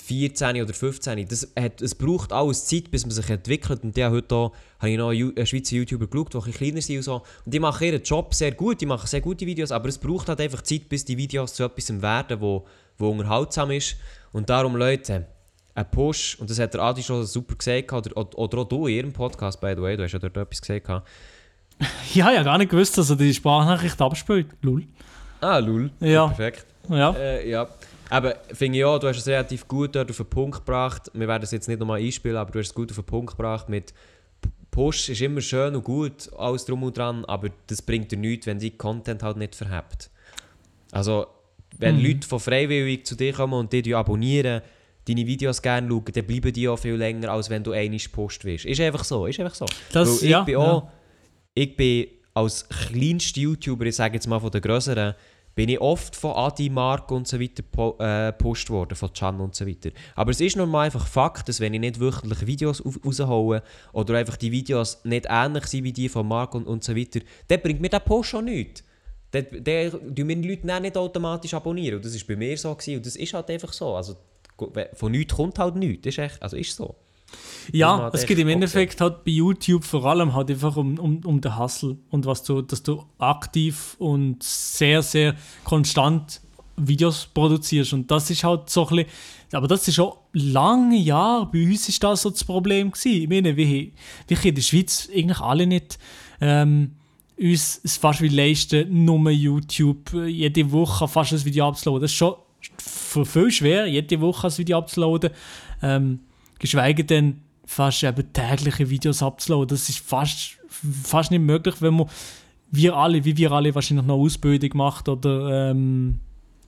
[0.00, 1.28] 14 oder 15.
[1.28, 3.82] Das hat, es braucht alles Zeit, bis man sich entwickelt.
[3.82, 6.96] Und ja, heute auch, habe ich noch einen Schweizer YouTuber geschaut, die ein kleiner sind
[6.96, 7.14] und so.
[7.44, 10.28] Und die machen ihren Job sehr gut, die machen sehr gute Videos, aber es braucht
[10.28, 13.96] halt einfach Zeit, bis die Videos zu etwas werden, wo, wo unterhaltsam ist.
[14.32, 15.26] Und darum, Leute,
[15.74, 18.96] ein Push, und das hat der Adi schon super gesagt, oder, oder auch du in
[18.96, 21.04] ihrem Podcast, by the way, du hast ja dort etwas gesagt.
[22.14, 24.48] ja, ja, gar nicht gewusst, dass er die Sprachnachricht abspielt.
[24.62, 24.84] Lul.
[25.40, 25.90] Ah, Lul.
[26.00, 26.26] Ja.
[26.26, 26.66] Perfekt.
[26.88, 27.12] Ja.
[27.12, 27.68] Äh, ja.
[28.10, 31.10] Aber finde ich auch, du hast es relativ gut dort auf den Punkt gebracht.
[31.12, 33.32] Wir werden es jetzt nicht nochmal einspielen, aber du hast es gut auf den Punkt
[33.32, 33.92] gebracht mit
[34.70, 38.46] Push ist immer schön und gut, alles drum und dran, aber das bringt dir nichts,
[38.46, 40.10] wenn die Content halt nicht verhebt.
[40.92, 41.26] Also,
[41.78, 42.04] wenn mhm.
[42.04, 44.62] Leute von freiwillig zu dir kommen und dich abonnieren,
[45.08, 48.44] deine Videos gerne schauen, dann bleiben die auch viel länger, als wenn du einmal Post
[48.44, 48.66] willst.
[48.66, 49.66] Ist einfach so, ist einfach so.
[49.92, 50.92] Das, ich, ja, bin auch, ja.
[51.58, 55.14] Ich bin als kleinster YouTuber, ich sage jetzt mal von den größeren,
[55.56, 57.64] bin ich oft von Adi, Mark und so weiter
[58.30, 59.90] gepostet äh, worden, von Can und so weiter.
[60.14, 63.60] Aber es ist normal einfach Fakt, dass wenn ich nicht wöchentlich Videos raushaue
[63.92, 67.18] oder einfach die Videos nicht ähnlich sind wie die von Mark und, und so weiter,
[67.48, 68.84] dann bringt mir der Post schon nichts.
[69.32, 71.96] Dann, tun mir die Leute nicht automatisch abonnieren.
[71.96, 72.72] Und das war bei mir so.
[72.72, 72.96] Gewesen.
[72.98, 73.96] Und das ist halt einfach so.
[73.96, 74.16] Also,
[74.94, 76.04] von nichts kommt halt nichts.
[76.04, 76.94] Das ist echt, also ist so.
[77.72, 81.40] Ja, es geht im Endeffekt halt bei YouTube vor allem halt einfach um, um, um
[81.40, 86.40] den Hustle und was du, dass du aktiv und sehr, sehr konstant
[86.76, 87.92] Videos produzierst.
[87.92, 89.10] Und das ist halt so ein bisschen,
[89.52, 93.22] aber das ist schon lange Jahre, bei uns ist das so das Problem gewesen.
[93.22, 93.88] Ich meine, wir,
[94.28, 95.98] wir in der Schweiz eigentlich alle nicht
[96.40, 96.92] ähm,
[97.38, 102.02] uns es fast wie leisten, nur YouTube jede Woche fast ein Video abzuladen.
[102.02, 102.34] Das ist schon
[103.24, 105.30] viel schwer, jede Woche ein Video abzuladen.
[105.82, 106.20] Ähm,
[106.58, 109.68] geschweige denn fast eben tägliche Videos abzuladen.
[109.68, 112.08] Das ist fast, fast nicht möglich, wenn man,
[112.70, 116.20] wir alle, wie wir alle wahrscheinlich noch Ausbildung macht oder ähm,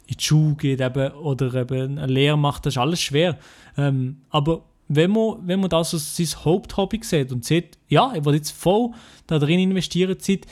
[0.07, 3.39] in die Schule geht eben, oder eben eine Lehre macht, das ist alles schwer.
[3.77, 8.25] Ähm, aber wenn man, wenn man das als sein Haupthobby sieht und sieht, ja, ich
[8.25, 8.91] will jetzt voll
[9.27, 10.47] da drin investieren, Zeit,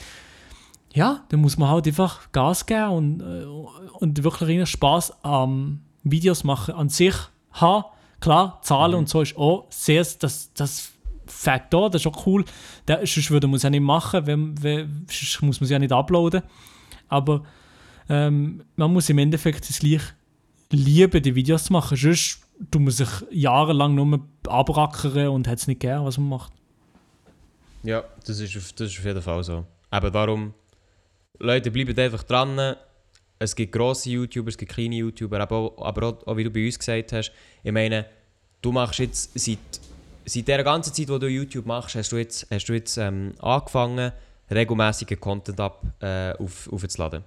[0.93, 3.45] ja, dann muss man halt einfach Gas geben und, äh,
[3.99, 7.13] und wirklich Spaß am Videos machen an sich
[7.51, 7.83] haben
[8.19, 8.99] Klar, Zahlen mhm.
[8.99, 10.91] und so ist auch sehr, das, das
[11.27, 12.43] Fakt da, das ist auch cool.
[12.87, 15.79] Der, sonst würde man es ja nicht machen, wenn, wenn, sonst muss man es ja
[15.79, 16.41] nicht uploaden.
[17.07, 17.43] Aber
[18.09, 20.01] ähm, man muss im Endeffekt es gleich
[20.71, 21.97] lieben, die Videos zu machen.
[21.97, 22.41] Sonst
[22.71, 26.53] tut man sich jahrelang nur abrackern und hat es nicht gern, was man macht.
[27.83, 29.65] Ja, das ist, das ist auf jeden Fall so.
[29.89, 30.53] Aber darum,
[31.37, 32.75] Leute, bleiben einfach dran
[33.39, 36.51] es gibt grosse YouTuber, es gibt kleine YouTuber, aber auch, aber auch, auch wie du
[36.51, 37.31] bei uns gesagt hast,
[37.63, 38.05] ich meine,
[38.61, 39.57] du machst jetzt seit,
[40.25, 43.33] seit der ganzen Zeit, wo du YouTube machst, hast du jetzt, hast du jetzt ähm,
[43.39, 44.11] angefangen,
[44.51, 47.23] regelmäßigen Content ab, äh, auf, aufzuladen.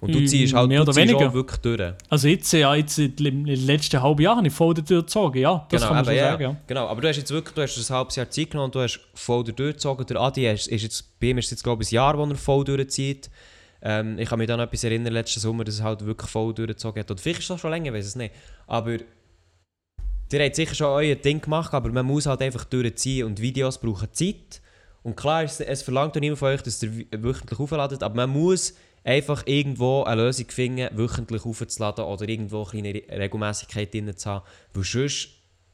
[0.00, 1.32] Und du Mm, ziehst halt mehr du ziehst weniger.
[1.32, 1.92] wirklich durch.
[2.08, 5.64] Also jetzt, ja, jetzt im letzten halben Jahr habe ich voll durchgezogen, ja.
[5.70, 6.56] Das kann man schon ja, sagen, ja.
[6.66, 8.80] Genau, aber du hast jetzt wirklich du hast ein halbes Jahr Zeit genommen und du
[8.80, 10.04] hast voll durchgezogen.
[10.06, 12.34] Der Adi ist, ist jetzt, bei ihm ist jetzt glaube ich ein Jahr, wo er
[12.34, 13.30] voll durchzieht.
[13.82, 16.54] Ähm, ich kann mich dann an etwas erinnern, letzten Sommer, dass er halt wirklich voll
[16.54, 17.10] durchgezogen hat.
[17.10, 18.34] Oder vielleicht ist es auch schon länger, weiß es nicht.
[18.66, 23.40] Aber ihr habt sicher schon euer Ding gemacht, aber man muss halt einfach durchziehen und
[23.40, 24.62] Videos brauchen Zeit.
[25.02, 28.30] Und klar, es, es verlangt auch niemand von euch, dass ihr wöchentlich aufladet, aber man
[28.30, 28.74] muss
[29.04, 34.30] einfach irgendwo eine Lösung finden, wöchentlich aufzuladen oder irgendwo eine kleine Re- Regelmäßigkeit drin zu
[34.30, 34.46] haben.
[34.72, 35.28] Weil sonst,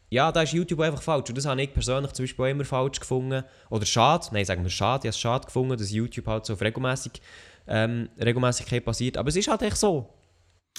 [0.08, 1.28] ja, da ist YouTube einfach falsch.
[1.28, 3.44] Und das habe ich persönlich zum Beispiel auch immer falsch gefunden.
[3.68, 6.54] Oder schade, nein, sagen wir schade, ich habe es schade gefunden, dass YouTube halt so
[6.54, 7.20] auf Regelmäßig,
[7.68, 9.16] ähm, Regelmäßigkeit basiert.
[9.16, 10.08] Aber es ist halt echt so.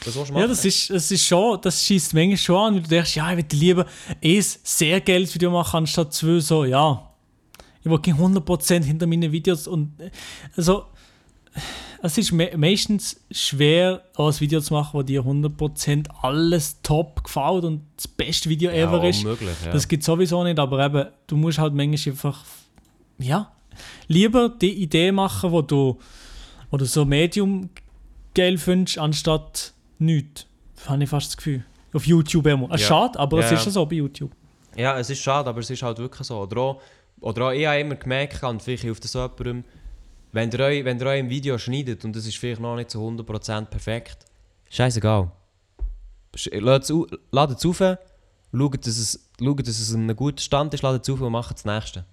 [0.06, 3.16] Das Ja, das ist, das ist schon, das schießt manchmal schon an, weil du denkst,
[3.16, 3.86] ja, ich würde lieber
[4.24, 7.06] ein sehr geiles Video machen, anstatt zwei so, ja.
[7.82, 9.94] Ich will kein 100% hinter meinen Videos und,
[10.56, 10.86] also,
[12.02, 17.66] es ist me meistens schwer, ein Video zu machen, wo dir 100% alles top gefällt
[17.66, 19.24] und das beste Video ja, ever ist.
[19.24, 19.72] ja.
[19.72, 22.44] Das gibt sowieso nicht, aber eben, du musst halt manchmal einfach,
[23.18, 23.52] ja,
[24.08, 26.00] lieber die Idee machen, wo du,
[26.78, 27.70] du so Medium
[28.36, 30.46] geil findest, anstatt nichts.
[30.86, 31.66] Habe ich fast das Gefühl.
[31.94, 32.70] Auf YouTube immer.
[32.72, 32.88] Es Ja.
[32.88, 33.58] schade, aber es Ja.
[33.58, 34.32] ist ja so bei YouTube.
[34.78, 36.38] Ja, es ist schade, aber es ist halt wirklich so.
[36.40, 36.82] Oder auch,
[37.20, 39.64] oder auch ich habe immer gemerkt, und vielleicht hilft das jemandem,
[40.32, 42.92] wenn ihr, euch, wenn ihr euch im Video schneidet und es ist vielleicht noch nicht
[42.92, 44.26] zu 100% perfekt,
[44.70, 45.32] scheißegal.
[46.34, 46.92] Es Ladet es
[47.66, 51.20] auf, schaut, dass es, schaut, dass es in einem guten Stand ist, ladet es auf
[51.22, 52.06] und macht das nächste.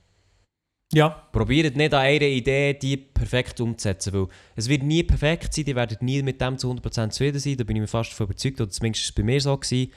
[0.92, 5.64] Ja, Probiert nicht an einer Idee, die perfekt umzusetzen, weil es wird nie perfekt sein,
[5.64, 8.26] die werden nie mit dem zu 100% zufrieden sein, da bin ich mir fast davon
[8.26, 9.56] überzeugt, oder zumindest war es bei mir so.
[9.56, 9.92] Gewesen.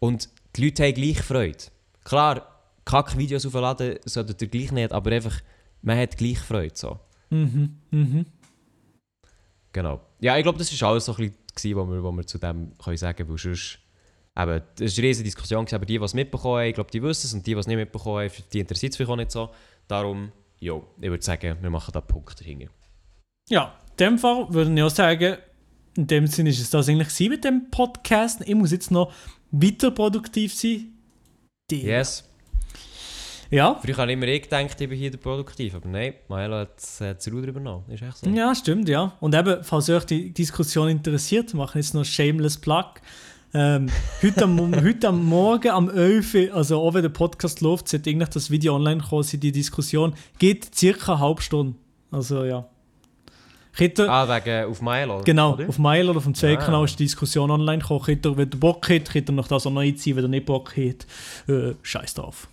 [0.00, 1.58] Und die Leute haben gleich Freude.
[2.04, 2.46] Klar,
[2.84, 5.40] Kack-Videos aufladen solltet ihr gleich nicht, aber einfach,
[5.82, 6.74] man hat gleich Freude.
[6.74, 6.98] So.
[7.30, 8.26] mhm, mhm.
[9.72, 10.00] Genau.
[10.20, 12.72] Ja, ich glaube, das war alles so ein bisschen, was wir, was wir zu dem
[12.78, 13.78] können sagen können, weil sonst,
[14.36, 16.90] eben, es war eine riesige Diskussion, gewesen, aber die, die es mitbekommen haben, ich glaube,
[16.90, 19.16] die wissen es, und die, die es nicht mitbekommen haben, die interessiert es vielleicht auch
[19.16, 19.50] nicht so.
[19.88, 22.66] Darum, ja, ich würde sagen, wir machen da Punkt dahinter.
[23.48, 25.36] Ja, in dem Fall würde ich auch sagen,
[25.96, 28.42] in dem Sinne ist es das eigentlich mit dem Podcast.
[28.44, 29.12] Ich muss jetzt noch
[29.50, 30.92] weiter produktiv sein.
[31.70, 32.24] Die- Yes.
[33.48, 36.56] Ja, Früher habe ich immer ich gedacht, ich bin hier der Produktiv, aber nein, Maelo
[36.56, 37.84] hat das äh, das Ruder übernommen.
[37.90, 38.28] Ist echt so.
[38.28, 39.12] Ja, stimmt, ja.
[39.20, 42.94] Und eben, falls euch die Diskussion interessiert, machen jetzt noch Shameless Plug.
[43.54, 43.88] Ähm,
[44.22, 48.10] heute, am, heute am Morgen am 11 Uhr, also auch wenn der Podcast läuft, sollte
[48.10, 51.74] eigentlich das Video online kommen, sein, die Diskussion geht circa eine halbe Stunde.
[52.10, 52.66] Also ja.
[53.76, 55.20] Könnt ihr, Ah, wegen auf Maelo?
[55.22, 55.68] genau, oder?
[55.68, 56.84] auf Mail oder auf dem Zweitkanal Ah.
[56.84, 58.02] ist die Diskussion online gekommen.
[58.02, 60.28] Könnt ihr, wenn ihr Bock habt, könnt ihr noch das auch noch einziehen, wenn ihr
[60.28, 61.06] nicht Bock habt.
[61.48, 62.48] Äh, Scheiß drauf.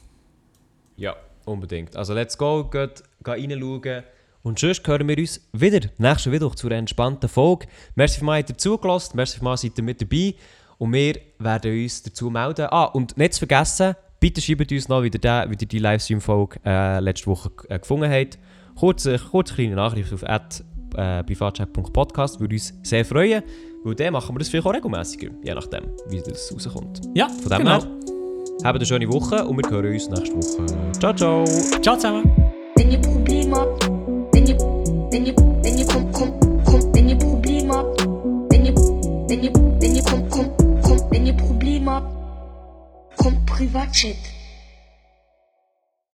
[0.98, 1.16] Ja,
[1.46, 1.96] unbedingt.
[1.96, 4.04] Also let's go, geht, geht reinschauen.
[4.44, 7.68] Und sonst hören wir uns wieder nächsten Mittwoch zu einer entspannten Folge.
[7.96, 10.36] Merci für mal zugelassen, merci für mal seid ihr mit dabei.
[10.84, 12.68] Und wir werden uns dazu melden.
[12.70, 15.80] Ah, und nicht zu vergessen, bitte schreibt uns noch, wie ihr, den, wie ihr die
[15.80, 18.38] Livestream-Folge äh, letzte Woche äh, gefunden habt.
[18.78, 20.62] Kurz, äh, kurz kleine Nachricht auf at,
[20.98, 23.44] äh, privatchat.podcast würde uns sehr freuen,
[23.86, 27.00] weil dann machen wir das vielleicht auch regelmäßiger, je nachdem, wie das rauskommt.
[27.16, 27.82] Ja, Von dem genau.
[27.82, 27.88] her,
[28.66, 30.92] habt eine schöne Woche und wir hören uns nächste Woche.
[31.00, 31.46] Ciao, ciao!
[31.82, 32.30] Ciao zusammen.
[43.26, 43.46] Wenn
[44.04, 44.33] ihr,